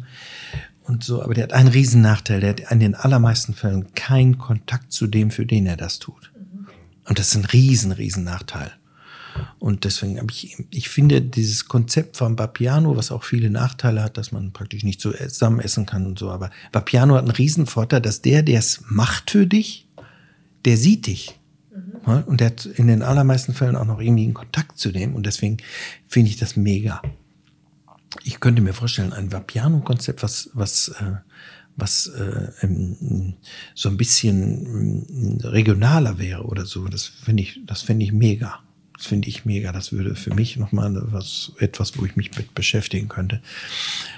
und 0.86 1.04
so, 1.04 1.22
aber 1.22 1.34
der 1.34 1.44
hat 1.44 1.54
einen 1.54 1.68
riesen 1.68 2.02
Nachteil. 2.02 2.40
Der 2.40 2.52
hat 2.52 2.62
in 2.72 2.80
den 2.80 2.96
allermeisten 2.96 3.54
Fällen 3.54 3.94
keinen 3.94 4.38
Kontakt 4.38 4.94
zu 4.94 5.06
dem, 5.06 5.32
für 5.32 5.46
den 5.46 5.66
er 5.66 5.76
das 5.76 6.00
tut. 6.00 6.32
Und 7.08 7.20
das 7.20 7.30
ist 7.30 7.36
ein 7.36 7.46
riesen, 7.46 7.92
riesen 7.92 8.24
Nachteil. 8.24 8.72
Und 9.60 9.84
deswegen 9.84 10.18
habe 10.18 10.32
ich, 10.32 10.58
ich 10.72 10.90
finde 10.90 11.22
dieses 11.22 11.68
Konzept 11.68 12.18
von 12.18 12.38
Vapiano, 12.38 12.96
was 12.96 13.12
auch 13.12 13.24
viele 13.24 13.50
Nachteile 13.50 14.04
hat, 14.04 14.18
dass 14.18 14.32
man 14.32 14.52
praktisch 14.52 14.84
nicht 14.84 15.02
zusammen 15.02 15.60
essen 15.60 15.86
kann 15.86 16.06
und 16.06 16.20
so, 16.20 16.32
aber 16.32 16.50
Vapiano 16.72 17.16
hat 17.16 17.24
einen 17.24 17.32
riesen 17.32 17.66
Vorteil, 17.66 18.02
dass 18.02 18.22
der, 18.22 18.44
der 18.44 18.60
es 18.60 18.82
macht 18.88 19.32
für 19.32 19.46
dich, 19.46 19.88
der 20.66 20.78
sieht 20.78 21.08
dich. 21.08 21.40
Ja, 22.06 22.24
Und 22.26 22.42
der 22.42 22.48
hat 22.48 22.66
in 22.66 22.88
den 22.88 23.04
allermeisten 23.04 23.54
Fällen 23.54 23.76
auch 23.76 23.86
noch 23.86 24.00
irgendwie 24.00 24.24
einen 24.24 24.34
Kontakt 24.34 24.78
zu 24.78 24.92
dem 24.92 25.16
und 25.16 25.26
deswegen 25.26 25.58
finde 26.08 26.32
ich 26.32 26.38
das 26.38 26.56
mega. 26.56 27.02
Ich 28.24 28.40
könnte 28.40 28.62
mir 28.62 28.74
vorstellen, 28.74 29.14
ein 29.14 29.32
Vapiano-Konzept, 29.32 30.24
was, 30.24 30.50
was, 30.54 30.90
äh, 31.00 31.18
was 31.78 32.08
äh, 32.08 32.50
ähm, 32.62 33.36
so 33.74 33.88
ein 33.88 33.98
bisschen 33.98 34.66
ähm, 34.66 35.38
regionaler 35.42 36.18
wäre 36.18 36.44
oder 36.44 36.66
so, 36.66 36.88
das 36.88 37.06
finde 37.06 37.44
ich, 37.44 37.62
das 37.66 37.84
finde 37.84 38.04
ich 38.04 38.12
mega. 38.12 38.60
Das 38.98 39.06
finde 39.06 39.30
ich 39.30 39.46
mega. 39.46 39.72
Das 39.72 39.92
würde 39.92 40.16
für 40.16 40.34
mich 40.34 40.58
nochmal 40.58 41.00
was, 41.12 41.52
etwas, 41.60 41.98
wo 41.98 42.06
ich 42.06 42.16
mich 42.16 42.36
mit 42.36 42.56
beschäftigen 42.56 43.08
könnte. 43.08 43.42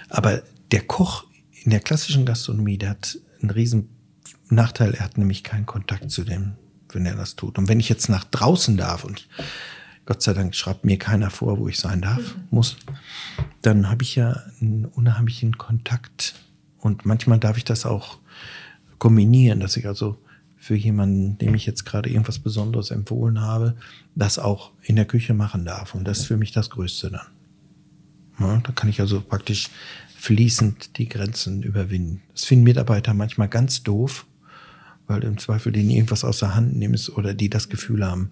Aber 0.08 0.42
der 0.72 0.82
Koch 0.82 1.26
in 1.64 1.72
der 1.72 1.82
klassischen 1.82 2.26
Gastronomie, 2.26 2.78
der 2.78 2.92
hat 2.92 3.20
einen 3.42 3.52
riesen 3.52 3.90
Nachteil. 4.50 4.94
Er 4.94 5.04
hat 5.04 5.18
nämlich 5.18 5.44
keinen 5.44 5.66
Kontakt 5.66 6.10
zu 6.10 6.24
dem, 6.24 6.54
wenn 6.94 7.06
er 7.06 7.16
das 7.16 7.36
tut. 7.36 7.58
Und 7.58 7.68
wenn 7.68 7.82
ich 7.82 7.90
jetzt 7.90 8.08
nach 8.08 8.24
draußen 8.24 8.78
darf 8.78 9.04
und 9.04 9.28
Gott 10.06 10.22
sei 10.22 10.34
Dank 10.34 10.56
schreibt 10.56 10.86
mir 10.86 10.98
keiner 10.98 11.30
vor, 11.30 11.60
wo 11.60 11.68
ich 11.68 11.78
sein 11.78 12.02
darf, 12.02 12.36
muss, 12.50 12.78
dann 13.62 13.90
habe 13.90 14.04
ich 14.04 14.16
ja 14.16 14.42
einen 14.62 14.86
unheimlichen 14.86 15.58
Kontakt. 15.58 16.36
Und 16.80 17.06
manchmal 17.06 17.40
darf 17.40 17.58
ich 17.58 17.66
das 17.66 17.86
auch 17.86 18.20
kombinieren, 18.98 19.60
dass 19.60 19.78
ich 19.78 19.88
also 19.88 20.18
für 20.58 20.76
jemanden, 20.76 21.38
dem 21.38 21.56
ich 21.56 21.66
jetzt 21.66 21.86
gerade 21.86 22.10
irgendwas 22.10 22.40
Besonderes 22.40 22.92
empfohlen 22.92 23.40
habe, 23.40 23.76
das 24.16 24.40
auch 24.40 24.72
in 24.82 24.98
der 24.98 25.06
Küche 25.06 25.34
machen 25.34 25.66
darf. 25.66 25.96
Und 25.96 26.06
das 26.06 26.20
ist 26.20 26.26
für 26.26 26.38
mich 26.38 26.52
das 26.52 26.70
Größte 26.70 27.12
dann. 27.12 27.28
Ja, 28.40 28.62
da 28.66 28.72
kann 28.74 28.90
ich 28.90 29.00
also 29.00 29.22
praktisch 29.22 29.70
fließend 30.18 30.98
die 30.98 31.08
Grenzen 31.08 31.64
überwinden. 31.64 32.22
Das 32.34 32.44
finden 32.44 32.66
Mitarbeiter 32.66 33.14
manchmal 33.14 33.48
ganz 33.48 33.84
doof, 33.84 34.26
weil 35.08 35.24
im 35.24 35.38
Zweifel 35.38 35.72
denen 35.72 35.90
irgendwas 35.90 36.26
aus 36.26 36.40
der 36.40 36.56
Hand 36.56 36.76
nimmst 36.76 37.10
oder 37.10 37.34
die 37.34 37.50
das 37.50 37.70
Gefühl 37.70 38.06
haben, 38.06 38.30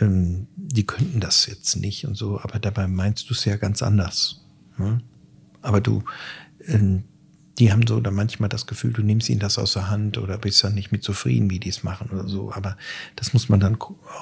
ähm, 0.00 0.48
die 0.56 0.84
könnten 0.84 1.20
das 1.20 1.46
jetzt 1.46 1.76
nicht 1.76 2.06
und 2.06 2.16
so, 2.16 2.40
aber 2.40 2.58
dabei 2.58 2.88
meinst 2.88 3.30
du 3.30 3.34
es 3.34 3.44
ja 3.44 3.56
ganz 3.56 3.82
anders. 3.82 4.44
Ne? 4.78 5.00
Aber 5.60 5.80
du, 5.80 6.02
ähm, 6.66 7.04
die 7.62 7.70
haben 7.70 7.86
so 7.86 8.00
dann 8.00 8.14
manchmal 8.14 8.48
das 8.48 8.66
Gefühl, 8.66 8.92
du 8.92 9.02
nimmst 9.02 9.28
ihnen 9.28 9.38
das 9.38 9.56
aus 9.56 9.74
der 9.74 9.88
Hand 9.88 10.18
oder 10.18 10.36
bist 10.36 10.64
dann 10.64 10.74
nicht 10.74 10.90
mit 10.90 11.04
zufrieden, 11.04 11.48
wie 11.48 11.60
die 11.60 11.68
es 11.68 11.84
machen 11.84 12.10
oder 12.10 12.26
so. 12.26 12.52
Aber 12.52 12.76
das 13.14 13.34
muss 13.34 13.48
man 13.48 13.60
dann 13.60 13.78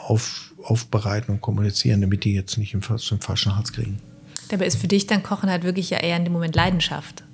auf, 0.07 0.53
aufbereiten 0.63 1.33
und 1.33 1.41
kommunizieren, 1.41 2.03
damit 2.03 2.25
die 2.25 2.35
jetzt 2.35 2.59
nicht 2.59 2.75
im, 2.75 2.83
zum 2.83 3.21
falschen 3.23 3.57
Hals 3.57 3.73
kriegen. 3.73 3.99
Dabei 4.51 4.67
ist 4.67 4.79
für 4.79 4.89
dich 4.89 5.07
dann 5.07 5.23
Kochen 5.23 5.49
halt 5.49 5.65
wirklich 5.65 5.89
ja 5.89 6.01
eher 6.01 6.19
in 6.19 6.25
dem 6.25 6.35
Moment 6.35 6.55
Leidenschaft. 6.55 7.25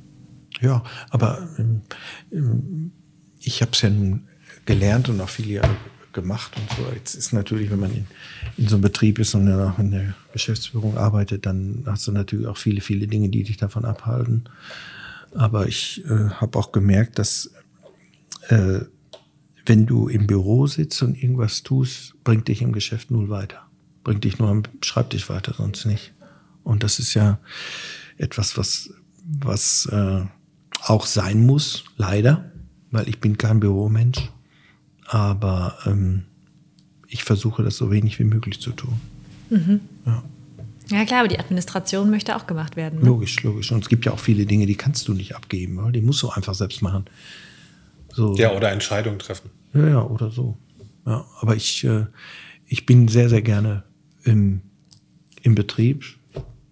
Ja, 0.61 0.85
aber 1.11 1.49
ähm, 1.59 1.81
ähm, 2.31 2.92
ich 3.40 3.61
habe 3.61 3.73
es 3.73 3.83
ja 3.83 3.90
nun 3.90 4.29
gelernt 4.64 5.09
und 5.09 5.21
auch 5.21 5.29
viele 5.29 5.55
Jahre 5.55 5.75
gemacht 6.12 6.53
und 6.57 6.71
so. 6.77 6.92
Jetzt 6.95 7.16
ist 7.16 7.33
natürlich, 7.33 7.69
wenn 7.69 7.81
man 7.81 7.90
in, 7.90 8.07
in 8.57 8.69
so 8.69 8.77
einem 8.77 8.83
Betrieb 8.83 9.19
ist 9.19 9.35
und 9.35 9.47
dann 9.47 9.61
auch 9.61 9.81
in 9.81 9.90
der 9.90 10.14
Geschäftsführung 10.33 10.97
arbeitet, 10.97 11.47
dann 11.47 11.83
hast 11.85 12.07
du 12.07 12.12
natürlich 12.12 12.47
auch 12.47 12.59
viele, 12.59 12.81
viele 12.81 13.09
Dinge, 13.09 13.29
die 13.29 13.42
dich 13.42 13.57
davon 13.57 13.85
abhalten. 13.85 14.45
Aber 15.37 15.68
ich 15.68 16.05
äh, 16.07 16.31
habe 16.31 16.59
auch 16.59 16.72
gemerkt, 16.72 17.18
dass 17.18 17.51
äh, 18.49 18.81
wenn 19.66 19.87
du 19.87 20.09
im 20.09 20.27
Büro 20.27 20.66
sitzt 20.66 21.03
und 21.03 21.20
irgendwas 21.20 21.62
tust, 21.62 22.14
bringt 22.25 22.49
dich 22.49 22.62
im 22.62 22.72
Geschäft 22.72 23.11
null 23.11 23.29
weiter. 23.29 23.66
Bringt 24.05 24.25
dich 24.25 24.38
nur 24.38 24.49
am 24.49 24.62
Schreibtisch 24.83 25.29
weiter, 25.29 25.55
sonst 25.57 25.85
nicht. 25.85 26.14
Und 26.62 26.83
das 26.83 26.99
ist 26.99 27.14
ja 27.14 27.38
etwas, 28.16 28.57
was, 28.57 28.90
was 29.25 29.87
äh, 29.87 30.25
auch 30.83 31.07
sein 31.07 31.44
muss, 31.44 31.85
leider, 31.96 32.53
weil 32.90 33.09
ich 33.09 33.20
bin 33.20 33.37
kein 33.37 33.61
Büromensch. 33.61 34.31
Aber 35.07 35.77
ähm, 35.85 36.25
ich 37.09 37.25
versuche 37.25 37.62
das 37.62 37.77
so 37.77 37.90
wenig 37.90 38.18
wie 38.18 38.25
möglich 38.25 38.61
zu 38.61 38.70
tun. 38.70 39.01
Ja 40.07 40.22
klar, 41.05 41.20
aber 41.20 41.29
die 41.29 41.38
Administration 41.38 42.11
möchte 42.11 42.37
auch 42.37 42.46
gemacht 42.46 42.77
werden. 42.77 43.01
Ne? 43.01 43.07
Logisch, 43.07 43.42
logisch. 43.42 43.72
Und 43.72 43.83
es 43.83 43.88
gibt 43.88 44.05
ja 44.05 44.12
auch 44.12 44.18
viele 44.18 44.46
Dinge, 44.46 44.66
die 44.66 44.77
kannst 44.77 45.09
du 45.09 45.12
nicht 45.12 45.35
abgeben. 45.35 45.79
Oder? 45.79 45.92
Die 45.92 46.01
musst 46.01 46.22
du 46.22 46.31
einfach 46.31 46.55
selbst 46.55 46.83
machen. 46.83 47.07
So. 48.12 48.35
Ja, 48.37 48.53
oder 48.53 48.70
Entscheidungen 48.70 49.18
treffen. 49.18 49.51
Ja, 49.75 49.88
ja, 49.88 50.03
oder 50.03 50.31
so. 50.31 50.57
Ja, 51.05 51.27
aber 51.40 51.57
ich, 51.57 51.85
äh, 51.85 52.07
ich 52.66 52.87
bin 52.87 53.09
sehr, 53.09 53.29
sehr 53.29 53.42
gerne 53.42 53.85
im, 54.25 54.62
im 55.42 55.55
Betrieb, 55.55 56.05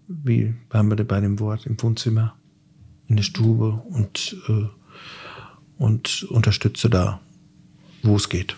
wie 0.07 0.53
haben 0.71 0.89
wir 0.89 1.03
bei 1.03 1.19
dem 1.19 1.39
Wort, 1.39 1.65
im 1.65 1.81
Wohnzimmer, 1.81 2.35
in 3.07 3.15
der 3.15 3.23
Stube 3.23 3.83
und, 3.89 4.35
äh, 4.47 4.65
und 5.77 6.23
unterstütze 6.29 6.89
da, 6.89 7.19
wo 8.01 8.15
es 8.15 8.29
geht. 8.29 8.55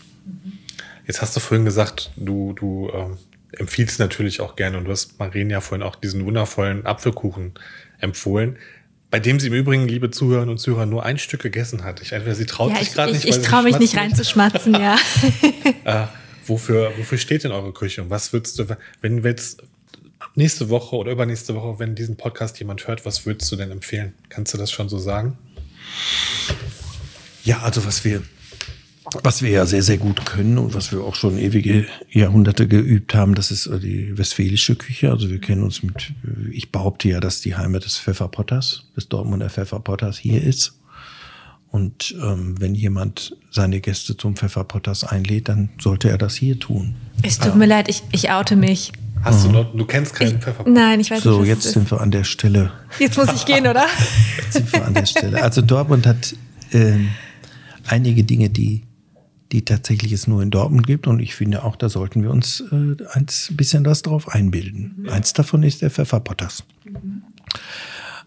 Jetzt 1.05 1.21
hast 1.21 1.35
du 1.35 1.39
vorhin 1.39 1.65
gesagt, 1.65 2.11
du, 2.15 2.53
du 2.53 2.89
ähm, 2.93 3.17
empfiehlst 3.51 3.99
natürlich 3.99 4.41
auch 4.41 4.55
gerne 4.55 4.77
und 4.77 4.85
du 4.85 4.91
hast 4.91 5.19
Maren 5.19 5.49
ja 5.49 5.61
vorhin 5.61 5.85
auch 5.85 5.95
diesen 5.95 6.25
wundervollen 6.25 6.85
Apfelkuchen 6.85 7.53
empfohlen, 7.99 8.57
bei 9.09 9.19
dem 9.19 9.39
sie 9.39 9.47
im 9.47 9.53
Übrigen, 9.53 9.87
liebe 9.87 10.11
Zuhörerinnen 10.11 10.49
und 10.51 10.57
Zuhörer, 10.57 10.85
nur 10.85 11.05
ein 11.05 11.17
Stück 11.17 11.41
gegessen 11.41 11.83
hat. 11.83 12.01
Ich, 12.01 12.11
entweder 12.11 12.35
sie 12.35 12.45
traut 12.45 12.71
Ja, 12.71 12.79
sich 12.79 12.89
ich, 12.89 12.93
gerade 12.93 13.11
ich, 13.11 13.17
nicht, 13.23 13.29
ich 13.29 13.35
sie 13.35 13.41
traue 13.41 13.63
mich 13.63 13.79
nicht 13.79 13.93
schmatzen 13.93 14.15
reinzuschmatzen, 14.15 14.73
ja. 14.73 14.97
Äh, 15.85 16.07
wofür, 16.45 16.91
wofür 16.97 17.17
steht 17.17 17.45
denn 17.45 17.51
eure 17.51 17.71
Küche? 17.71 18.01
Und 18.03 18.09
was 18.09 18.33
würdest 18.33 18.59
du, 18.59 18.65
wenn 19.01 19.23
wir 19.23 19.31
jetzt 19.31 19.63
nächste 20.35 20.69
Woche 20.69 20.95
oder 20.97 21.11
übernächste 21.11 21.55
Woche, 21.55 21.79
wenn 21.79 21.95
diesen 21.95 22.17
Podcast 22.17 22.59
jemand 22.59 22.87
hört, 22.87 23.05
was 23.05 23.25
würdest 23.25 23.51
du 23.51 23.55
denn 23.55 23.71
empfehlen? 23.71 24.13
Kannst 24.29 24.53
du 24.53 24.57
das 24.57 24.71
schon 24.71 24.89
so 24.89 24.97
sagen? 24.97 25.37
Ja, 27.43 27.61
also 27.61 27.85
was 27.85 28.03
wir, 28.03 28.23
was 29.23 29.41
wir 29.41 29.49
ja 29.49 29.65
sehr, 29.65 29.83
sehr 29.83 29.97
gut 29.97 30.25
können 30.25 30.57
und 30.57 30.73
was 30.73 30.91
wir 30.91 31.01
auch 31.01 31.15
schon 31.15 31.37
ewige 31.37 31.85
Jahrhunderte 32.11 32.67
geübt 32.67 33.13
haben, 33.15 33.35
das 33.35 33.51
ist 33.51 33.67
äh, 33.67 33.79
die 33.79 34.17
westfälische 34.17 34.75
Küche. 34.75 35.11
Also 35.11 35.29
wir 35.29 35.39
kennen 35.39 35.63
uns 35.63 35.83
mit, 35.83 36.13
äh, 36.23 36.49
ich 36.51 36.71
behaupte 36.71 37.09
ja, 37.09 37.19
dass 37.19 37.41
die 37.41 37.55
Heimat 37.55 37.85
des 37.85 37.97
Pfefferpotters, 37.97 38.85
des 38.95 39.07
Dortmunder 39.07 39.49
Pfefferpotters 39.49 40.17
hier 40.17 40.43
ist. 40.43 40.73
Und 41.69 42.15
ähm, 42.23 42.55
wenn 42.59 42.75
jemand 42.75 43.35
seine 43.51 43.81
Gäste 43.81 44.15
zum 44.15 44.35
Pfefferpotters 44.35 45.03
einlädt, 45.03 45.49
dann 45.49 45.69
sollte 45.79 46.09
er 46.09 46.17
das 46.17 46.35
hier 46.35 46.57
tun. 46.59 46.95
Es 47.23 47.39
tut 47.39 47.55
mir 47.55 47.65
leid, 47.65 47.89
ich, 47.89 48.03
ich 48.11 48.31
oute 48.31 48.55
mich. 48.55 48.91
Hast 49.23 49.45
du 49.45 49.49
noch, 49.51 49.75
du 49.75 49.83
kennst 49.85 50.13
keinen 50.15 50.39
Pfeffer? 50.39 50.63
Nein, 50.67 50.99
ich 51.01 51.11
weiß 51.11 51.23
So, 51.23 51.31
nicht, 51.31 51.41
was 51.41 51.47
jetzt 51.47 51.73
sind 51.73 51.83
ist. 51.83 51.91
wir 51.91 52.01
an 52.01 52.11
der 52.11 52.23
Stelle. 52.23 52.71
Jetzt 52.99 53.17
muss 53.17 53.33
ich 53.33 53.45
gehen, 53.45 53.67
oder? 53.67 53.85
sind 54.49 54.71
wir 54.71 54.85
an 54.85 54.93
der 54.93 55.05
Stelle. 55.05 55.41
Also 55.43 55.61
Dortmund 55.61 56.05
hat 56.07 56.35
ähm, 56.71 57.09
einige 57.85 58.23
Dinge, 58.23 58.49
die, 58.49 58.83
die 59.51 59.63
tatsächlich 59.63 60.11
es 60.11 60.27
nur 60.27 60.41
in 60.41 60.51
Dortmund 60.51 60.85
gibt. 60.87 61.07
Und 61.07 61.19
ich 61.19 61.35
finde 61.35 61.63
auch, 61.63 61.75
da 61.75 61.89
sollten 61.89 62.23
wir 62.23 62.31
uns 62.31 62.61
äh, 62.71 62.95
ein 63.13 63.27
bisschen 63.51 63.85
was 63.85 64.01
drauf 64.01 64.29
einbilden. 64.29 65.07
Eins 65.09 65.33
davon 65.33 65.63
ist 65.63 65.81
der 65.81 65.91
Pfefferpotters. 65.91 66.63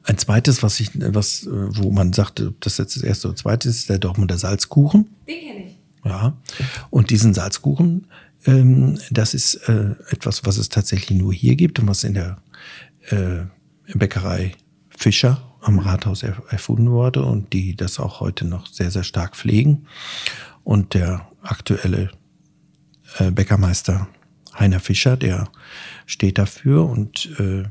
Ein 0.04 0.18
zweites, 0.18 0.62
was 0.62 0.80
ich, 0.80 0.90
was, 0.94 1.46
äh, 1.46 1.50
wo 1.50 1.90
man 1.90 2.12
sagte, 2.12 2.48
ob 2.48 2.60
das 2.60 2.78
jetzt 2.78 2.96
das 2.96 3.02
erste 3.02 3.28
oder 3.28 3.36
zweite 3.36 3.68
ist, 3.68 3.88
der 3.88 3.98
Dortmunder 3.98 4.38
Salzkuchen. 4.38 5.08
Den 5.28 5.40
kenne 5.40 5.66
ich. 5.66 5.76
Ja. 6.04 6.36
Und 6.88 7.10
diesen 7.10 7.34
Salzkuchen, 7.34 8.06
ähm, 8.46 8.98
das 9.10 9.34
ist 9.34 9.56
äh, 9.68 9.94
etwas, 10.08 10.46
was 10.46 10.56
es 10.56 10.70
tatsächlich 10.70 11.18
nur 11.18 11.32
hier 11.32 11.56
gibt 11.56 11.78
und 11.78 11.88
was 11.88 12.04
in 12.04 12.14
der 12.14 12.38
äh, 13.10 13.44
Bäckerei 13.94 14.52
Fischer 14.88 15.42
am 15.60 15.78
Rathaus 15.78 16.22
er, 16.22 16.42
erfunden 16.48 16.90
wurde 16.90 17.24
und 17.24 17.52
die 17.52 17.76
das 17.76 17.98
auch 17.98 18.20
heute 18.20 18.46
noch 18.46 18.66
sehr, 18.66 18.90
sehr 18.90 19.04
stark 19.04 19.36
pflegen. 19.36 19.86
Und 20.64 20.94
der 20.94 21.28
aktuelle 21.42 22.10
äh, 23.18 23.30
Bäckermeister 23.30 24.08
Heiner 24.58 24.80
Fischer, 24.80 25.16
der 25.16 25.48
steht 26.06 26.38
dafür 26.38 26.88
und, 26.88 27.30
äh, 27.38 27.64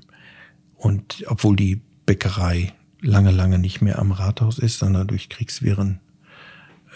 und 0.75 1.23
obwohl 1.27 1.55
die 1.55 1.81
Bäckerei 2.05 2.73
lange, 3.01 3.31
lange 3.31 3.59
nicht 3.59 3.81
mehr 3.81 3.99
am 3.99 4.11
Rathaus 4.11 4.59
ist, 4.59 4.79
sondern 4.79 5.07
durch 5.07 5.29
Kriegswirren 5.29 5.99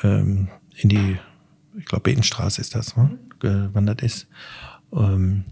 ähm, 0.03 0.49
in 0.75 0.89
die, 0.89 1.17
ich 1.77 1.85
glaube, 1.85 2.03
Betenstraße 2.03 2.61
ist 2.61 2.75
das, 2.75 2.95
ne? 2.95 3.17
gewandert 3.39 4.01
ist. 4.01 4.27
Ähm, 4.93 5.43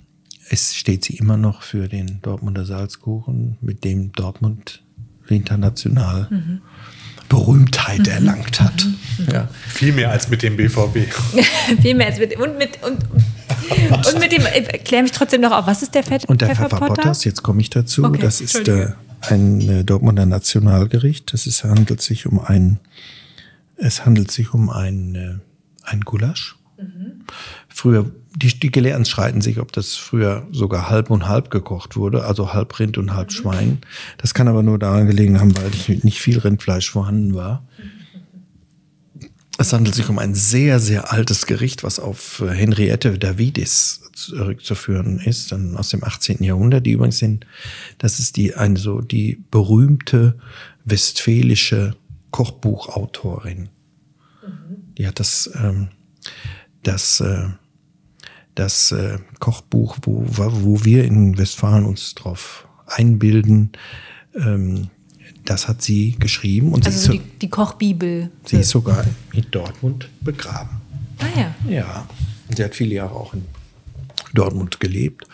es 0.49 0.75
steht 0.75 1.06
sie 1.06 1.15
immer 1.17 1.38
noch 1.38 1.62
für 1.62 1.88
den 1.88 2.21
Dortmunder 2.21 2.65
Salzkuchen, 2.65 3.58
mit 3.62 3.84
dem 3.84 4.12
Dortmund 4.12 4.84
international 5.27 6.27
mhm. 6.30 6.62
Berühmtheit 7.32 8.00
mhm. 8.00 8.12
erlangt 8.12 8.60
hat. 8.60 8.86
Mhm. 9.17 9.28
Ja. 9.32 9.48
Viel 9.67 9.94
mehr 9.94 10.12
als 10.12 10.30
mit 10.30 10.44
dem 10.44 10.58
BVB. 10.58 10.98
Viel 11.82 11.96
mehr 11.96 12.08
als 12.08 12.20
mit 12.20 12.38
und 12.38 12.58
mit 12.58 12.80
und, 12.84 13.00
und 13.10 14.20
mit 14.20 14.32
dem 14.32 14.46
äh, 14.46 14.78
klär 14.80 15.02
mich 15.02 15.12
trotzdem 15.12 15.41
noch 15.41 15.52
auf, 15.52 15.65
was 15.65 15.82
ist 15.82 15.96
der 15.96 16.04
Fett 16.04 16.26
Und 16.26 16.41
der 16.41 16.50
Pfefferpotter, 16.50 17.13
jetzt 17.22 17.41
komme 17.41 17.62
ich 17.62 17.70
dazu, 17.70 18.04
okay, 18.04 18.20
das 18.20 18.41
ist 18.41 18.67
äh, 18.67 18.89
ein 19.22 19.62
äh, 19.62 19.84
Dortmunder 19.84 20.26
Nationalgericht. 20.26 21.34
Das 21.34 21.48
ist, 21.48 21.63
handelt 21.63 22.02
sich 22.02 22.26
um 22.26 22.39
ein 22.39 22.80
es 23.82 24.06
handelt 24.06 24.32
sich 24.32 24.54
um 24.54 24.70
ein, 24.70 25.15
äh, 25.15 25.36
ein 25.84 26.02
Gulasch. 26.02 26.56
Mhm. 26.78 27.24
Früher, 27.73 28.12
die, 28.36 28.60
die 28.60 28.71
Gelehrten 28.71 29.05
streiten 29.05 29.41
sich, 29.41 29.60
ob 29.60 29.71
das 29.71 29.95
früher 29.95 30.47
sogar 30.51 30.89
halb 30.89 31.10
und 31.10 31.27
halb 31.27 31.49
gekocht 31.49 31.95
wurde, 31.95 32.25
also 32.25 32.53
halb 32.53 32.79
Rind 32.79 32.97
und 32.97 33.13
halb. 33.13 33.31
Schwein. 33.31 33.79
Das 34.17 34.34
kann 34.34 34.47
aber 34.47 34.63
nur 34.63 34.77
daran 34.79 35.07
gelegen 35.07 35.39
haben, 35.39 35.55
weil 35.55 35.71
nicht 36.03 36.19
viel 36.19 36.39
Rindfleisch 36.39 36.91
vorhanden 36.91 37.34
war. 37.34 37.65
Es 39.57 39.73
handelt 39.73 39.93
sich 39.93 40.10
um 40.10 40.17
ein 40.17 40.34
sehr, 40.34 40.79
sehr 40.79 41.12
altes 41.12 41.45
Gericht, 41.45 41.84
was 41.84 41.99
auf 41.99 42.41
äh, 42.41 42.49
Henriette 42.49 43.19
Davidis 43.19 44.01
zurückzuführen 44.13 45.19
ist, 45.19 45.53
aus 45.53 45.89
dem 45.89 46.03
18. 46.03 46.43
Jahrhundert, 46.43 46.86
die 46.86 46.93
übrigens 46.93 47.19
sind, 47.19 47.45
das 47.99 48.19
ist 48.19 48.38
die, 48.38 48.55
eine 48.55 48.77
so, 48.77 49.01
die 49.01 49.43
berühmte 49.51 50.39
westfälische 50.86 51.95
Kochbuchautorin. 52.31 53.69
Mhm. 54.41 54.95
Die 54.97 55.07
hat 55.07 55.19
das, 55.19 55.51
ähm, 55.55 55.89
das, 56.84 57.20
äh, 57.20 57.48
das 58.56 58.91
äh, 58.91 59.20
Kochbuch, 59.39 59.98
wo, 60.04 60.26
wo 60.28 60.84
wir 60.84 61.06
in 61.06 61.38
Westfalen 61.38 61.86
uns 61.86 62.15
drauf 62.15 62.67
einbilden, 62.88 63.72
ähm, 64.36 64.89
das 65.46 65.67
hat 65.67 65.82
sie 65.82 66.15
geschrieben. 66.20 66.72
Und 66.72 66.86
also 66.86 67.12
sie 67.12 67.20
die, 67.20 67.39
die, 67.39 67.50
Kochbibel. 67.50 68.30
Sie 68.46 68.58
ist 68.58 68.70
sogar 68.70 69.06
in 69.34 69.46
Dortmund 69.50 70.10
begraben. 70.22 70.82
Ah 71.20 71.39
ja. 71.39 71.56
Ja. 71.67 72.08
Sie 72.56 72.63
hat 72.63 72.76
viele 72.76 72.96
Jahre 72.96 73.15
auch 73.15 73.34
in 73.34 73.46
Dortmund 74.34 74.80
gelebt. 74.80 75.26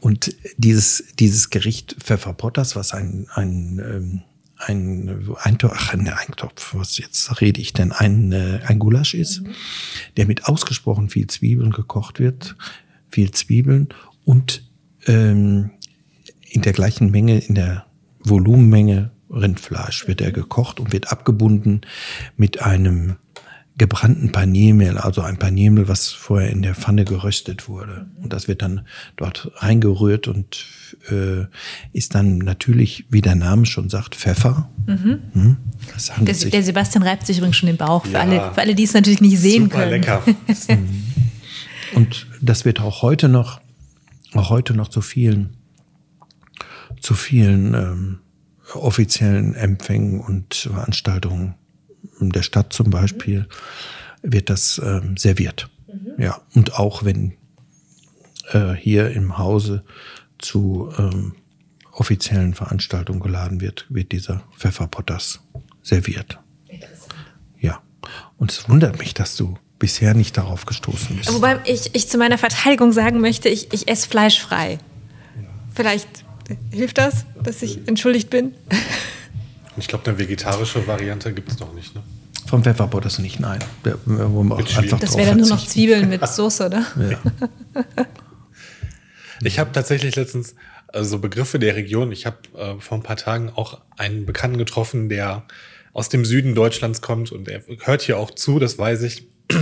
Und 0.00 0.34
dieses, 0.56 1.04
dieses 1.18 1.50
Gericht 1.50 1.96
Pfefferpotters, 1.98 2.76
was 2.76 2.92
ein, 2.92 3.26
ein 3.34 3.78
ähm, 3.78 4.22
ein, 4.56 5.34
ein, 5.42 5.58
ach, 5.62 5.92
ein 5.92 6.08
Eintopf, 6.08 6.74
was 6.74 6.98
jetzt 6.98 7.40
rede 7.40 7.60
ich 7.60 7.72
denn, 7.72 7.92
ein, 7.92 8.32
äh, 8.32 8.60
ein 8.66 8.78
Gulasch 8.78 9.14
ist, 9.14 9.42
mhm. 9.42 9.54
der 10.16 10.26
mit 10.26 10.46
ausgesprochen 10.46 11.08
viel 11.10 11.26
Zwiebeln 11.26 11.70
gekocht 11.70 12.20
wird, 12.20 12.56
viel 13.08 13.30
Zwiebeln 13.30 13.88
und 14.24 14.62
ähm, 15.06 15.70
in 16.48 16.62
der 16.62 16.72
gleichen 16.72 17.10
Menge, 17.10 17.38
in 17.38 17.54
der 17.54 17.86
Volumenmenge 18.20 19.10
Rindfleisch 19.30 20.06
wird 20.06 20.20
er 20.20 20.32
gekocht 20.32 20.80
und 20.80 20.92
wird 20.92 21.10
abgebunden 21.10 21.80
mit 22.36 22.62
einem 22.62 23.16
gebrannten 23.76 24.30
Paniermehl, 24.30 24.98
also 24.98 25.20
ein 25.22 25.36
Paniermehl, 25.36 25.88
was 25.88 26.10
vorher 26.10 26.50
in 26.50 26.62
der 26.62 26.76
Pfanne 26.76 27.04
geröstet 27.04 27.68
wurde. 27.68 28.06
Und 28.22 28.32
das 28.32 28.46
wird 28.46 28.62
dann 28.62 28.86
dort 29.16 29.50
reingerührt 29.56 30.28
und 30.28 30.64
äh, 31.10 31.46
ist 31.92 32.14
dann 32.14 32.38
natürlich, 32.38 33.06
wie 33.10 33.20
der 33.20 33.34
Name 33.34 33.66
schon 33.66 33.88
sagt, 33.90 34.14
Pfeffer. 34.14 34.70
Mhm. 34.86 35.22
Hm? 35.32 35.56
Der, 36.20 36.34
der, 36.34 36.62
Sebastian 36.62 37.02
reibt 37.02 37.26
sich 37.26 37.38
übrigens 37.38 37.56
schon 37.56 37.66
den 37.66 37.76
Bauch, 37.76 38.04
für, 38.04 38.12
ja, 38.12 38.20
alle, 38.20 38.52
für 38.54 38.60
alle, 38.60 38.74
die 38.76 38.84
es 38.84 38.94
natürlich 38.94 39.20
nicht 39.20 39.38
sehen 39.38 39.64
super 39.64 39.78
können. 39.78 39.90
lecker. 39.90 40.22
und 41.94 42.26
das 42.40 42.64
wird 42.64 42.80
auch 42.80 43.02
heute 43.02 43.28
noch, 43.28 43.60
auch 44.34 44.50
heute 44.50 44.74
noch 44.74 44.86
zu 44.86 45.00
vielen, 45.00 45.56
zu 47.00 47.14
vielen 47.14 47.74
ähm, 47.74 48.18
offiziellen 48.72 49.54
Empfängen 49.54 50.20
und 50.20 50.54
Veranstaltungen 50.54 51.54
der 52.30 52.42
Stadt 52.42 52.72
zum 52.72 52.90
Beispiel, 52.90 53.48
wird 54.22 54.50
das 54.50 54.80
ähm, 54.84 55.16
serviert. 55.16 55.70
Mhm. 55.86 56.22
Ja, 56.22 56.40
und 56.54 56.74
auch 56.78 57.04
wenn 57.04 57.34
äh, 58.52 58.72
hier 58.72 59.10
im 59.10 59.38
Hause 59.38 59.84
zu 60.38 60.92
ähm, 60.98 61.34
offiziellen 61.92 62.54
Veranstaltungen 62.54 63.20
geladen 63.20 63.60
wird, 63.60 63.86
wird 63.88 64.12
dieser 64.12 64.42
Pfefferpotters 64.56 65.40
serviert. 65.82 66.38
Interessant. 66.68 67.14
Ja, 67.60 67.82
und 68.38 68.50
es 68.50 68.68
wundert 68.68 68.98
mich, 68.98 69.14
dass 69.14 69.36
du 69.36 69.56
bisher 69.78 70.14
nicht 70.14 70.36
darauf 70.36 70.66
gestoßen 70.66 71.16
bist. 71.16 71.32
Wobei 71.32 71.60
ich, 71.66 71.94
ich 71.94 72.08
zu 72.08 72.18
meiner 72.18 72.38
Verteidigung 72.38 72.92
sagen 72.92 73.20
möchte, 73.20 73.48
ich, 73.48 73.72
ich 73.72 73.88
esse 73.88 74.08
fleischfrei. 74.08 74.78
Ja. 75.36 75.48
Vielleicht 75.74 76.08
hilft 76.70 76.98
das, 76.98 77.26
dass 77.42 77.62
ich 77.62 77.86
entschuldigt 77.86 78.30
bin. 78.30 78.54
Ich 79.76 79.88
glaube, 79.88 80.06
eine 80.06 80.18
vegetarische 80.18 80.86
Variante 80.86 81.32
gibt 81.32 81.50
es 81.50 81.58
noch 81.58 81.74
nicht. 81.74 81.94
Ne? 81.94 82.02
Vom 82.46 82.62
Pfefferpotters 82.62 83.18
nicht, 83.18 83.40
nein. 83.40 83.58
Der, 83.84 83.98
das 84.04 85.16
wäre 85.16 85.28
dann 85.28 85.38
nur 85.38 85.48
noch 85.48 85.66
Zwiebeln 85.66 86.08
mit 86.08 86.26
Soße, 86.26 86.66
oder? 86.66 86.86
Ja. 87.10 87.18
ich 89.42 89.58
habe 89.58 89.72
tatsächlich 89.72 90.14
letztens 90.16 90.54
also 90.88 91.18
Begriffe 91.18 91.58
der 91.58 91.74
Region. 91.74 92.12
Ich 92.12 92.26
habe 92.26 92.36
äh, 92.56 92.80
vor 92.80 92.98
ein 92.98 93.02
paar 93.02 93.16
Tagen 93.16 93.50
auch 93.50 93.80
einen 93.96 94.26
Bekannten 94.26 94.58
getroffen, 94.58 95.08
der 95.08 95.44
aus 95.92 96.08
dem 96.08 96.24
Süden 96.24 96.54
Deutschlands 96.54 97.02
kommt 97.02 97.32
und 97.32 97.48
er 97.48 97.62
hört 97.84 98.02
hier 98.02 98.18
auch 98.18 98.30
zu, 98.30 98.58
das 98.58 98.78
weiß 98.78 99.02
ich. 99.02 99.28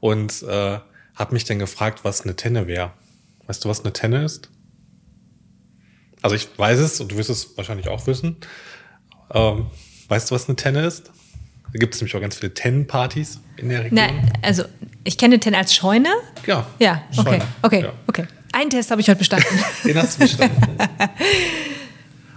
Und 0.00 0.42
äh, 0.42 0.80
habe 1.14 1.32
mich 1.32 1.44
dann 1.44 1.60
gefragt, 1.60 2.00
was 2.02 2.22
eine 2.22 2.34
Tenne 2.34 2.66
wäre. 2.66 2.92
Weißt 3.46 3.64
du, 3.64 3.68
was 3.68 3.84
eine 3.84 3.92
Tenne 3.92 4.24
ist? 4.24 4.50
Also 6.22 6.34
ich 6.34 6.48
weiß 6.56 6.78
es 6.80 7.00
und 7.00 7.12
du 7.12 7.16
wirst 7.16 7.30
es 7.30 7.56
wahrscheinlich 7.56 7.88
auch 7.88 8.06
wissen. 8.06 8.36
Ähm, 9.32 9.66
weißt 10.08 10.30
du, 10.30 10.34
was 10.34 10.48
eine 10.48 10.56
Tenne 10.56 10.86
ist? 10.86 11.10
Da 11.72 11.78
gibt 11.78 11.94
es 11.94 12.00
nämlich 12.00 12.14
auch 12.14 12.20
ganz 12.20 12.36
viele 12.36 12.52
Tennenpartys 12.52 13.40
in 13.56 13.70
der 13.70 13.84
Region. 13.84 13.94
Nein, 13.94 14.32
also 14.42 14.64
ich 15.04 15.16
kenne 15.16 15.40
Tenne 15.40 15.56
als 15.56 15.74
Scheune. 15.74 16.10
Ja. 16.46 16.66
Ja, 16.78 17.02
okay. 17.16 17.30
Scheune. 17.30 17.44
Okay, 17.62 17.82
ja. 17.82 17.92
okay. 18.06 18.26
Einen 18.52 18.70
Test 18.70 18.90
habe 18.90 19.00
ich 19.00 19.08
heute 19.08 19.18
bestanden. 19.18 19.58
Den 19.84 19.96
hast 19.96 20.16
du 20.16 20.24
bestanden. 20.24 20.78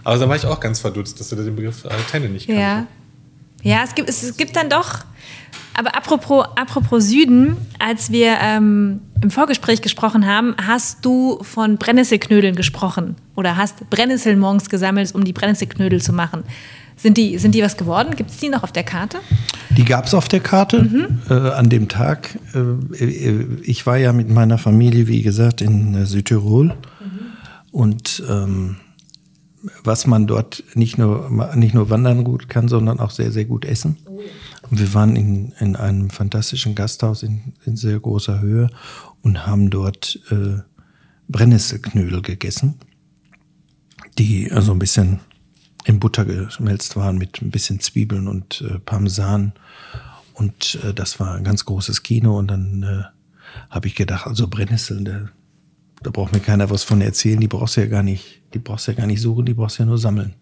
Aber 0.05 0.17
da 0.17 0.29
war 0.29 0.35
ich 0.35 0.45
auch 0.45 0.59
ganz 0.59 0.79
verdutzt, 0.79 1.19
dass 1.19 1.29
du 1.29 1.35
den 1.35 1.55
Begriff 1.55 1.83
äh, 1.83 1.89
Tenne 2.09 2.29
nicht 2.29 2.47
kannst. 2.47 2.61
Ja. 2.61 2.87
Ja, 3.63 3.83
es 3.83 3.95
gibt, 3.95 4.07
es 4.07 4.37
gibt 4.37 4.55
dann 4.55 4.69
doch. 4.69 4.99
Aber 5.73 5.95
apropos, 5.95 6.45
apropos 6.55 7.05
Süden, 7.05 7.57
als 7.79 8.11
wir 8.11 8.37
ähm, 8.39 9.01
im 9.21 9.31
Vorgespräch 9.31 9.81
gesprochen 9.81 10.25
haben, 10.25 10.55
hast 10.65 11.03
du 11.03 11.43
von 11.43 11.77
Brennnesselknödeln 11.77 12.55
gesprochen 12.55 13.15
oder 13.35 13.57
hast 13.57 13.89
Brennnesselmonks 13.89 14.69
gesammelt, 14.69 15.13
um 15.13 15.25
die 15.25 15.33
Brennnesselknödel 15.33 16.01
zu 16.01 16.13
machen. 16.13 16.43
Sind 16.97 17.17
die, 17.17 17.37
sind 17.37 17.53
die 17.53 17.61
was 17.61 17.77
geworden? 17.77 18.15
Gibt 18.15 18.31
es 18.31 18.37
die 18.37 18.49
noch 18.49 18.63
auf 18.63 18.71
der 18.71 18.83
Karte? 18.83 19.19
Die 19.77 19.83
gab 19.83 20.05
es 20.05 20.13
auf 20.13 20.27
der 20.27 20.39
Karte 20.39 20.83
mhm. 20.83 21.19
äh, 21.29 21.33
an 21.33 21.69
dem 21.69 21.89
Tag. 21.89 22.39
Äh, 22.53 23.43
ich 23.61 23.85
war 23.85 23.97
ja 23.97 24.13
mit 24.13 24.29
meiner 24.29 24.57
Familie, 24.57 25.07
wie 25.07 25.21
gesagt, 25.21 25.61
in 25.61 25.93
äh, 25.93 26.05
Südtirol. 26.05 26.67
Mhm. 26.67 26.73
Und 27.71 28.23
ähm, 28.29 28.77
was 29.83 30.07
man 30.07 30.27
dort 30.27 30.63
nicht 30.75 30.97
nur, 30.97 31.53
nicht 31.55 31.73
nur 31.73 31.89
wandern 31.89 32.23
gut 32.23 32.49
kann, 32.49 32.67
sondern 32.67 32.99
auch 32.99 33.11
sehr, 33.11 33.31
sehr 33.31 33.45
gut 33.45 33.65
essen. 33.65 33.97
Oh 34.05 34.19
und 34.69 34.79
wir 34.79 34.93
waren 34.93 35.15
in, 35.15 35.53
in 35.59 35.75
einem 35.75 36.09
fantastischen 36.09 36.75
Gasthaus 36.75 37.23
in, 37.23 37.53
in 37.65 37.75
sehr 37.75 37.99
großer 37.99 38.41
Höhe 38.41 38.69
und 39.21 39.45
haben 39.45 39.69
dort 39.69 40.19
äh, 40.29 40.59
Brennnesselknödel 41.27 42.21
gegessen, 42.21 42.75
die 44.17 44.51
also 44.51 44.71
ein 44.71 44.79
bisschen 44.79 45.19
in 45.85 45.99
Butter 45.99 46.25
geschmelzt 46.25 46.95
waren 46.95 47.17
mit 47.17 47.41
ein 47.41 47.51
bisschen 47.51 47.79
Zwiebeln 47.79 48.27
und 48.27 48.61
äh, 48.61 48.79
Parmesan. 48.79 49.53
Und 50.33 50.79
äh, 50.83 50.93
das 50.93 51.19
war 51.19 51.35
ein 51.35 51.43
ganz 51.43 51.65
großes 51.65 52.03
Kino. 52.03 52.37
Und 52.37 52.47
dann 52.47 52.83
äh, 52.83 53.03
habe 53.69 53.87
ich 53.87 53.95
gedacht, 53.95 54.27
also 54.27 54.47
Brennnesseln, 54.47 55.05
da, 55.05 55.29
da 56.01 56.09
braucht 56.09 56.33
mir 56.33 56.39
keiner 56.39 56.69
was 56.69 56.83
von 56.83 57.01
erzählen. 57.01 57.39
Die 57.39 57.47
brauchst 57.47 57.77
du 57.77 57.81
ja 57.81 57.87
gar 57.87 58.03
nicht, 58.03 58.41
die 58.53 58.59
brauchst 58.59 58.87
du 58.87 58.91
ja 58.91 58.97
gar 58.97 59.07
nicht 59.07 59.21
suchen, 59.21 59.45
die 59.45 59.53
brauchst 59.53 59.77
du 59.77 59.83
ja 59.83 59.87
nur 59.87 59.99
sammeln. 59.99 60.33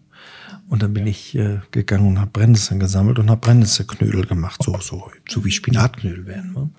Und 0.68 0.82
dann 0.82 0.94
bin 0.94 1.06
ich 1.06 1.34
äh, 1.34 1.60
gegangen 1.70 2.08
und 2.08 2.20
habe 2.20 2.30
Brennnesseln 2.30 2.80
gesammelt 2.80 3.18
und 3.18 3.30
habe 3.30 3.40
Brennnesselknödel 3.40 4.24
gemacht, 4.24 4.62
so, 4.62 4.78
so, 4.80 5.10
so 5.28 5.44
wie 5.44 5.50
Spinatknödel 5.50 6.26
werden. 6.26 6.52
Ne? 6.54 6.70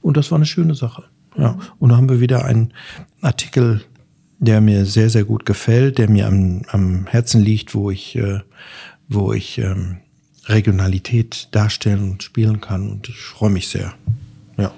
Und 0.00 0.16
das 0.16 0.30
war 0.30 0.36
eine 0.36 0.46
schöne 0.46 0.74
Sache. 0.74 1.04
Ja. 1.36 1.58
Und 1.78 1.90
dann 1.90 1.98
haben 1.98 2.08
wir 2.08 2.20
wieder 2.20 2.46
einen 2.46 2.72
Artikel 3.20 3.84
der 4.38 4.60
mir 4.60 4.84
sehr, 4.84 5.10
sehr 5.10 5.24
gut 5.24 5.46
gefällt, 5.46 5.98
der 5.98 6.10
mir 6.10 6.26
am, 6.26 6.62
am 6.68 7.06
Herzen 7.06 7.42
liegt, 7.42 7.74
wo 7.74 7.90
ich, 7.90 8.16
äh, 8.16 8.40
wo 9.08 9.32
ich 9.32 9.58
ähm, 9.58 9.98
Regionalität 10.46 11.48
darstellen 11.52 12.12
und 12.12 12.22
spielen 12.22 12.60
kann. 12.60 12.90
Und 12.90 13.08
ich 13.08 13.18
freue 13.18 13.50
mich 13.50 13.68
sehr. 13.68 13.94
Ja. 14.56 14.72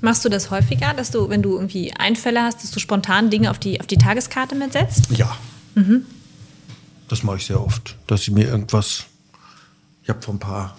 Machst 0.00 0.24
du 0.24 0.28
das 0.28 0.50
häufiger, 0.50 0.94
dass 0.94 1.10
du, 1.10 1.28
wenn 1.28 1.42
du 1.42 1.54
irgendwie 1.54 1.92
Einfälle 1.92 2.42
hast, 2.42 2.62
dass 2.62 2.70
du 2.70 2.80
spontan 2.80 3.30
Dinge 3.30 3.50
auf 3.50 3.58
die, 3.58 3.80
auf 3.80 3.86
die 3.86 3.98
Tageskarte 3.98 4.54
mitsetzt? 4.54 5.10
Ja. 5.10 5.36
Das 7.08 7.22
mache 7.22 7.38
ich 7.38 7.46
sehr 7.46 7.60
oft. 7.60 7.96
Dass 8.06 8.22
ich 8.22 8.30
mir 8.30 8.46
irgendwas. 8.46 9.04
Ich 10.02 10.08
habe 10.08 10.22
vor 10.22 10.34
ein 10.34 10.38
paar, 10.38 10.76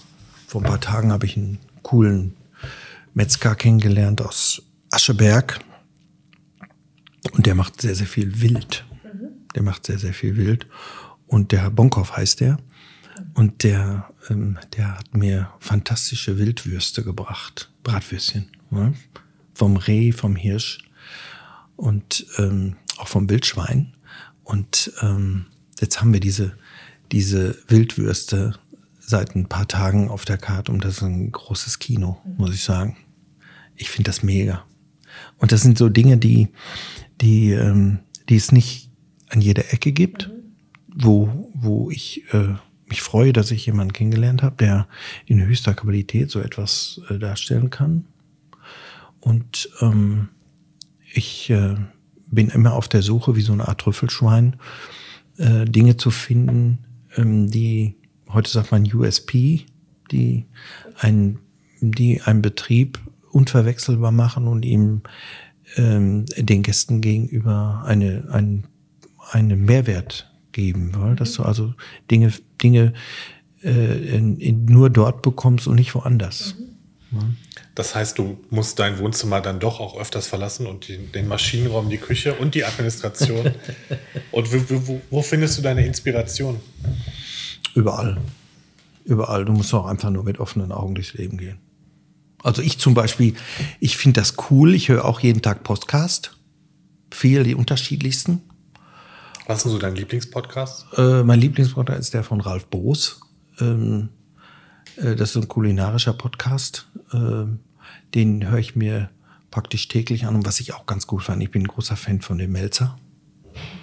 vor 0.48 0.62
ein 0.62 0.68
paar 0.68 0.80
Tagen 0.80 1.12
habe 1.12 1.26
ich 1.26 1.36
einen 1.36 1.60
coolen 1.84 2.36
Metzger 3.14 3.56
kennengelernt 3.56 4.22
aus 4.22 4.62
Ascheberg. 4.92 5.60
Und 7.32 7.46
der 7.46 7.56
macht 7.56 7.82
sehr, 7.82 7.96
sehr 7.96 8.08
viel 8.08 8.42
Wild. 8.42 8.86
Der 9.56 9.64
macht 9.64 9.86
sehr, 9.86 10.00
sehr 10.00 10.14
viel 10.14 10.38
Wild. 10.38 10.68
Und 11.28 11.52
der 11.52 11.70
Bonkow 11.70 12.16
heißt 12.16 12.40
der. 12.40 12.58
Und 13.34 13.64
der, 13.64 14.10
ähm, 14.30 14.58
der 14.76 14.98
hat 14.98 15.14
mir 15.14 15.52
fantastische 15.60 16.38
Wildwürste 16.38 17.04
gebracht. 17.04 17.72
Bratwürstchen. 17.84 18.50
Ne? 18.70 18.94
Vom 19.54 19.78
Reh, 19.78 20.12
vom 20.12 20.36
Hirsch 20.36 20.80
und 21.76 22.26
ähm, 22.38 22.76
auch 22.98 23.08
vom 23.08 23.30
Wildschwein. 23.30 23.94
Und 24.44 24.92
ähm, 25.02 25.46
jetzt 25.80 26.02
haben 26.02 26.14
wir 26.14 26.20
diese, 26.20 26.58
diese 27.12 27.58
Wildwürste 27.68 28.60
seit 29.00 29.36
ein 29.36 29.48
paar 29.48 29.68
Tagen 29.68 30.10
auf 30.10 30.26
der 30.26 30.38
Karte 30.38 30.72
und 30.72 30.84
das 30.84 30.98
ist 30.98 31.04
ein 31.04 31.32
großes 31.32 31.80
Kino, 31.80 32.22
muss 32.38 32.54
ich 32.54 32.64
sagen. 32.64 32.98
Ich 33.76 33.90
finde 33.90 34.10
das 34.10 34.24
mega. 34.24 34.66
Und 35.38 35.52
das 35.52 35.62
sind 35.62 35.78
so 35.78 35.90
Dinge, 35.90 36.18
die, 36.18 36.50
die, 37.22 37.52
ähm, 37.52 38.00
die 38.30 38.36
es 38.36 38.52
nicht 38.52 38.90
an 39.30 39.42
jeder 39.42 39.74
Ecke 39.74 39.92
gibt, 39.92 40.30
wo, 40.88 41.52
wo 41.54 41.90
ich 41.92 42.24
äh, 42.34 42.56
mich 42.88 43.02
freue, 43.02 43.34
dass 43.34 43.52
ich 43.52 43.66
jemanden 43.66 43.94
kennengelernt 43.94 44.42
habe, 44.42 44.56
der 44.58 44.88
in 45.26 45.46
höchster 45.46 45.74
Qualität 45.74 46.32
so 46.32 46.40
etwas 46.40 47.02
äh, 47.10 47.20
darstellen 47.20 47.70
kann. 47.70 48.06
Und 49.20 49.70
ähm, 49.82 50.30
ich 51.14 51.50
äh, 51.50 51.76
bin 52.28 52.50
immer 52.50 52.74
auf 52.74 52.88
der 52.88 53.02
Suche, 53.02 53.36
wie 53.36 53.42
so 53.42 53.54
eine 53.54 53.68
Art 53.68 53.82
Trüffelschwein, 53.82 54.56
äh, 55.38 55.66
Dinge 55.66 55.98
zu 55.98 56.12
finden, 56.12 56.80
ähm, 57.16 57.50
die, 57.50 57.96
heute 58.30 58.50
sagt 58.50 58.72
man 58.72 58.92
USP, 58.92 59.66
die 60.12 60.46
ein, 61.00 61.40
die 61.82 62.22
einen 62.22 62.42
Betrieb 62.42 63.00
unverwechselbar 63.32 64.12
machen 64.12 64.48
und 64.48 64.66
ihm 64.66 65.02
ähm, 65.76 66.26
den 66.38 66.64
Gästen 66.64 67.02
gegenüber 67.02 67.84
eine, 67.86 68.28
ein, 68.32 68.66
einen 69.32 69.66
Mehrwert 69.66 70.32
geben. 70.52 70.92
Weil, 70.96 71.16
dass 71.16 71.34
du 71.34 71.44
also 71.44 71.74
Dinge, 72.10 72.34
Dinge 72.62 72.94
äh, 73.64 74.16
in, 74.16 74.38
in, 74.38 74.66
nur 74.66 74.90
dort 74.90 75.22
bekommst 75.22 75.68
und 75.68 75.76
nicht 75.76 75.96
woanders. 75.96 76.56
Das 77.76 77.96
heißt, 77.96 78.20
du 78.20 78.38
musst 78.50 78.78
dein 78.80 79.00
Wohnzimmer 79.00 79.42
dann 79.42 79.60
doch 79.60 79.80
auch 79.80 80.00
öfters 80.00 80.28
verlassen 80.28 80.68
und 80.68 80.88
die, 80.88 80.98
den 80.98 81.28
Maschinenraum, 81.28 81.90
die 81.90 81.98
Küche 81.98 82.36
und 82.36 82.54
die 82.56 82.64
Administration. 82.64 83.52
und 84.32 84.54
wo, 84.54 84.88
wo, 84.88 85.02
wo, 85.10 85.22
findest 85.22 85.58
du 85.58 85.62
deine 85.62 85.86
Inspiration? 85.86 86.60
Überall. 87.76 88.18
Überall. 89.06 89.46
Du 89.46 89.54
musst 89.54 89.74
auch 89.74 89.86
einfach 89.86 90.12
nur 90.12 90.24
mit 90.24 90.40
offenen 90.40 90.72
Augen 90.72 90.94
durchs 90.94 91.14
Leben 91.14 91.38
gehen. 91.38 91.58
Also 92.44 92.62
ich 92.62 92.80
zum 92.80 92.94
Beispiel, 92.94 93.36
ich 93.80 93.98
finde 93.98 94.22
das 94.22 94.36
cool. 94.50 94.74
Ich 94.74 94.90
höre 94.90 95.06
auch 95.06 95.20
jeden 95.20 95.42
Tag 95.42 95.64
Podcast. 95.64 96.36
Viel, 97.12 97.44
die 97.44 97.56
unterschiedlichsten. 97.56 98.42
Was 99.48 99.66
ist 99.66 99.72
so 99.72 99.80
dein 99.80 99.96
Lieblingspodcast? 99.96 100.86
Äh, 100.98 101.24
mein 101.24 101.40
Lieblingspodcast 101.40 102.00
ist 102.00 102.14
der 102.14 102.24
von 102.24 102.40
Ralf 102.40 102.68
Boos. 102.68 103.20
Ähm, 103.60 104.10
äh, 104.96 105.16
das 105.16 105.32
ist 105.32 105.38
ein 105.38 105.48
kulinarischer 105.48 106.14
Podcast. 106.14 106.88
Äh, 107.12 107.46
den 108.14 108.48
höre 108.48 108.60
ich 108.60 108.76
mir 108.76 109.10
praktisch 109.52 109.88
täglich 109.88 110.26
an. 110.26 110.36
Und 110.36 110.46
was 110.46 110.60
ich 110.60 110.74
auch 110.74 110.86
ganz 110.86 111.08
gut 111.08 111.24
fand, 111.24 111.42
ich 111.42 111.52
bin 111.52 111.64
ein 111.64 111.68
großer 111.68 111.96
Fan 111.96 112.22
von 112.22 112.38
dem 112.38 112.52
Melzer. 112.52 112.98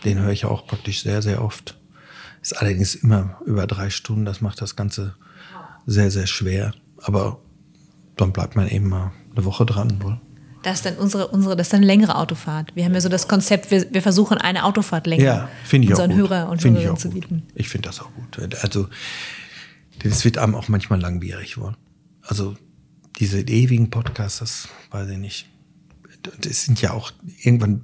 Den 0.05 0.21
höre 0.21 0.33
ich 0.33 0.45
auch 0.45 0.66
praktisch 0.66 1.03
sehr, 1.03 1.21
sehr 1.21 1.42
oft. 1.42 1.79
Ist 2.42 2.57
allerdings 2.57 2.95
immer 2.95 3.40
über 3.45 3.66
drei 3.66 3.90
Stunden. 3.90 4.25
Das 4.25 4.40
macht 4.40 4.62
das 4.62 4.77
Ganze 4.77 5.16
sehr, 5.85 6.11
sehr 6.11 6.27
schwer. 6.27 6.75
Aber 7.03 7.40
dann 8.16 8.33
bleibt 8.33 8.57
man 8.57 8.68
eben 8.68 8.88
mal 8.88 9.12
eine 9.35 9.44
Woche 9.44 9.66
dran. 9.66 10.02
Wohl. 10.02 10.20
Das 10.62 10.79
ist 10.79 10.87
dann 10.87 10.96
unsere, 10.96 11.29
unsere, 11.29 11.55
das 11.55 11.68
ist 11.68 11.72
dann 11.72 11.79
eine 11.79 11.87
längere 11.87 12.16
Autofahrt. 12.16 12.74
Wir 12.74 12.85
haben 12.85 12.94
ja 12.94 13.00
so 13.00 13.09
das 13.09 13.29
Konzept, 13.29 13.70
wir, 13.70 13.87
wir 13.92 14.02
versuchen 14.02 14.38
eine 14.38 14.64
Autofahrt 14.64 15.07
länger 15.07 15.22
ja, 15.22 15.48
finde 15.64 15.87
ich 15.87 15.90
unseren 15.92 16.11
auch 16.11 16.16
gut. 16.16 16.31
Hörer 16.31 16.48
und 16.48 16.61
Finde 16.61 16.81
ich 16.81 16.87
Hörerinnen 16.87 16.96
auch 16.96 17.00
zu 17.00 17.11
bieten. 17.11 17.42
Ich 17.55 17.68
finde 17.68 17.88
das 17.88 18.00
auch 18.00 18.11
gut. 18.14 18.55
Also, 18.62 18.88
das 20.02 20.24
wird 20.24 20.38
einem 20.38 20.55
auch 20.55 20.68
manchmal 20.68 21.00
langwierig 21.00 21.59
wohl. 21.59 21.76
Also, 22.22 22.57
diese 23.18 23.40
ewigen 23.40 23.90
Podcasts, 23.90 24.40
das 24.40 24.68
weiß 24.90 25.09
ich 25.11 25.18
nicht. 25.18 25.46
Das 26.40 26.64
sind 26.64 26.83
ja 26.83 26.92
auch 26.92 27.12
irgendwann, 27.42 27.83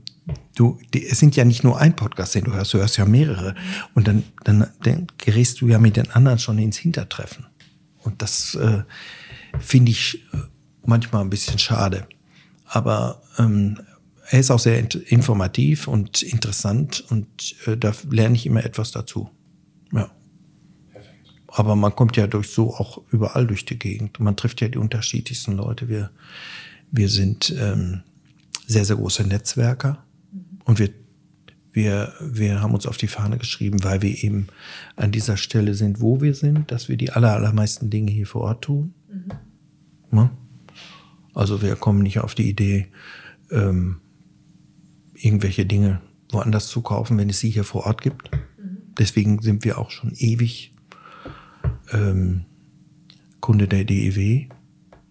du, 0.56 0.80
die, 0.92 1.06
es 1.06 1.20
sind 1.20 1.36
ja 1.36 1.44
nicht 1.44 1.62
nur 1.62 1.78
ein 1.78 1.94
Podcast, 1.94 2.34
den 2.34 2.44
du 2.44 2.52
hörst, 2.52 2.74
du 2.74 2.78
hörst 2.78 2.96
ja 2.96 3.04
mehrere. 3.04 3.54
Und 3.94 4.08
dann, 4.08 4.24
dann, 4.42 4.66
dann 4.82 5.06
gerätst 5.18 5.60
du 5.60 5.68
ja 5.68 5.78
mit 5.78 5.96
den 5.96 6.10
anderen 6.10 6.40
schon 6.40 6.58
ins 6.58 6.78
Hintertreffen. 6.78 7.46
Und 8.00 8.20
das 8.20 8.56
äh, 8.56 8.82
finde 9.58 9.92
ich 9.92 10.22
äh, 10.32 10.38
manchmal 10.84 11.22
ein 11.22 11.30
bisschen 11.30 11.58
schade. 11.58 12.06
Aber 12.64 13.22
ähm, 13.38 13.78
er 14.28 14.40
ist 14.40 14.50
auch 14.50 14.58
sehr 14.58 14.78
informativ 15.10 15.88
und 15.88 16.22
interessant 16.22 17.04
und 17.10 17.54
äh, 17.66 17.76
da 17.76 17.92
lerne 18.10 18.34
ich 18.34 18.46
immer 18.46 18.64
etwas 18.64 18.90
dazu. 18.90 19.28
Ja. 19.92 20.10
Aber 21.48 21.76
man 21.76 21.94
kommt 21.94 22.16
ja 22.16 22.26
durch 22.26 22.48
so 22.48 22.74
auch 22.74 23.02
überall 23.10 23.46
durch 23.46 23.66
die 23.66 23.78
Gegend. 23.78 24.18
Man 24.20 24.36
trifft 24.36 24.62
ja 24.62 24.68
die 24.68 24.78
unterschiedlichsten 24.78 25.52
Leute. 25.52 25.88
Wir, 25.88 26.10
wir 26.90 27.10
sind 27.10 27.54
ähm, 27.58 28.02
sehr, 28.66 28.86
sehr 28.86 28.96
große 28.96 29.24
Netzwerker 29.24 30.02
und 30.64 30.78
wir, 30.78 30.88
wir, 31.72 32.14
wir 32.20 32.62
haben 32.62 32.72
uns 32.72 32.86
auf 32.86 32.96
die 32.96 33.08
Fahne 33.08 33.36
geschrieben, 33.36 33.84
weil 33.84 34.00
wir 34.00 34.24
eben 34.24 34.46
an 34.96 35.12
dieser 35.12 35.36
Stelle 35.36 35.74
sind, 35.74 36.00
wo 36.00 36.22
wir 36.22 36.34
sind, 36.34 36.70
dass 36.70 36.88
wir 36.88 36.96
die 36.96 37.12
aller, 37.12 37.34
allermeisten 37.34 37.90
Dinge 37.90 38.10
hier 38.10 38.26
vor 38.26 38.42
Ort 38.42 38.62
tun. 38.64 38.94
Ne? 40.10 40.30
Also 41.34 41.62
wir 41.62 41.76
kommen 41.76 42.02
nicht 42.02 42.20
auf 42.20 42.34
die 42.34 42.48
Idee, 42.48 42.88
ähm, 43.50 44.00
irgendwelche 45.14 45.64
Dinge 45.66 46.00
woanders 46.30 46.68
zu 46.68 46.82
kaufen, 46.82 47.18
wenn 47.18 47.30
es 47.30 47.40
sie 47.40 47.50
hier 47.50 47.64
vor 47.64 47.86
Ort 47.86 48.02
gibt. 48.02 48.30
Deswegen 48.98 49.40
sind 49.40 49.64
wir 49.64 49.78
auch 49.78 49.90
schon 49.90 50.12
ewig 50.16 50.72
ähm, 51.92 52.44
Kunde 53.40 53.68
der 53.68 53.84
DEW 53.84 54.48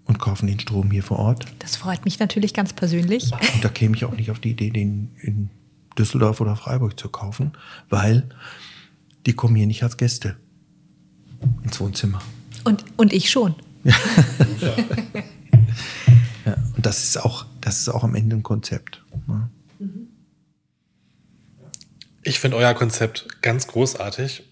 und 0.06 0.20
kaufen 0.20 0.48
den 0.48 0.60
Strom 0.60 0.92
hier 0.92 1.04
vor 1.04 1.20
Ort. 1.20 1.46
Das 1.60 1.76
freut 1.76 2.06
mich 2.06 2.20
natürlich 2.20 2.54
ganz 2.54 2.74
persönlich. 2.74 3.32
Und 3.32 3.64
da 3.64 3.70
käme 3.70 3.96
ich 3.96 4.06
auch 4.06 4.16
nicht 4.16 4.32
auf 4.32 4.40
die 4.40 4.52
Idee, 4.52 4.70
den 4.70 5.12
in 5.22 5.50
Düsseldorf 5.98 6.42
oder 6.42 6.56
Freiburg 6.56 7.00
zu 7.00 7.10
kaufen, 7.10 7.52
weil 7.90 8.30
die 9.26 9.34
kommen 9.34 9.56
hier 9.56 9.68
nicht 9.68 9.84
als 9.84 9.98
Gäste 9.98 10.38
ins 11.64 11.80
Wohnzimmer. 11.80 12.22
Und, 12.64 12.86
und 12.98 13.14
ich 13.14 13.30
schon. 13.30 13.56
Ja, 16.46 16.56
und 16.76 16.86
das 16.86 17.04
ist 17.04 17.17
auch, 17.17 17.46
das 17.62 17.80
ist 17.80 17.89
auch 17.89 18.04
am 18.04 18.15
Ende 18.15 18.36
ein 18.36 18.44
Konzept. 18.44 19.04
Ne? 19.28 19.50
Ich 22.24 22.39
finde 22.39 22.58
euer 22.58 22.74
Konzept 22.74 23.41
ganz 23.41 23.67
großartig 23.67 24.44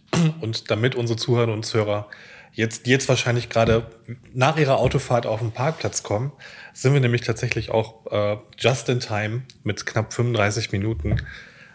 und 0.42 0.72
damit 0.72 0.96
unsere 0.96 1.18
Zuhörer 1.18 1.54
und 1.54 1.66
Zuhörer 1.66 2.08
jetzt, 2.54 2.88
jetzt 2.88 3.10
wahrscheinlich 3.10 3.50
gerade 3.50 3.88
nach 4.34 4.58
ihrer 4.58 4.78
Autofahrt 4.78 5.26
auf 5.26 5.40
den 5.40 5.52
Parkplatz 5.52 6.04
kommen, 6.04 6.32
sind 6.74 6.94
wir 6.94 7.00
nämlich 7.00 7.22
tatsächlich 7.22 7.72
auch 7.72 8.06
äh, 8.12 8.38
just 8.58 8.90
in 8.90 9.00
time 9.00 9.44
mit 9.64 9.86
knapp 9.86 10.14
35 10.14 10.72
Minuten. 10.72 11.22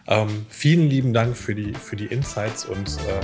Ähm, 0.07 0.45
vielen 0.51 0.91
lieben 0.91 1.15
Dank 1.15 1.35
für 1.37 1.55
die, 1.55 1.73
für 1.73 1.97
die 1.97 2.07
Insights 2.07 2.67
und 2.67 2.89
äh, 3.09 3.21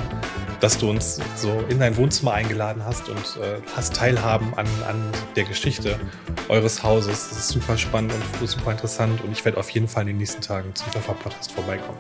dass 0.61 0.79
du 0.79 0.88
uns 0.88 1.21
so 1.37 1.62
in 1.69 1.79
dein 1.79 1.97
Wohnzimmer 1.97 2.33
eingeladen 2.33 2.85
hast 2.85 3.09
und 3.09 3.19
äh, 3.19 3.61
hast 3.77 3.95
teilhaben 3.95 4.54
an, 4.57 4.67
an 4.88 5.02
der 5.37 5.44
Geschichte 5.44 6.00
eures 6.48 6.83
Hauses. 6.83 7.29
Das 7.29 7.38
ist 7.38 7.48
super 7.48 7.77
spannend 7.77 8.13
und 8.40 8.48
super 8.48 8.73
interessant 8.73 9.23
und 9.23 9.33
ich 9.33 9.44
werde 9.44 9.59
auf 9.59 9.69
jeden 9.71 9.88
Fall 9.88 10.02
in 10.02 10.09
den 10.09 10.19
nächsten 10.19 10.40
Tagen 10.40 10.75
zum 10.75 10.87
Podcast 11.02 11.52
vorbeikommen. 11.52 11.98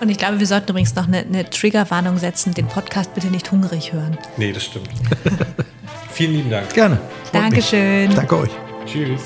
Und 0.00 0.08
ich 0.08 0.16
glaube, 0.16 0.40
wir 0.40 0.46
sollten 0.46 0.70
übrigens 0.70 0.94
noch 0.94 1.06
eine, 1.06 1.18
eine 1.18 1.48
Triggerwarnung 1.48 2.16
setzen, 2.18 2.54
den 2.54 2.66
Podcast 2.66 3.14
bitte 3.14 3.26
nicht 3.28 3.50
hungrig 3.50 3.92
hören. 3.92 4.16
Nee, 4.36 4.52
das 4.52 4.64
stimmt. 4.64 4.88
Vielen 6.12 6.32
lieben 6.32 6.50
Dank. 6.50 6.72
Gerne. 6.72 6.96
Freut 6.96 7.50
mich. 7.50 7.70
Dankeschön. 7.70 8.14
Danke 8.14 8.38
euch. 8.38 8.50
Tschüss. 8.86 9.22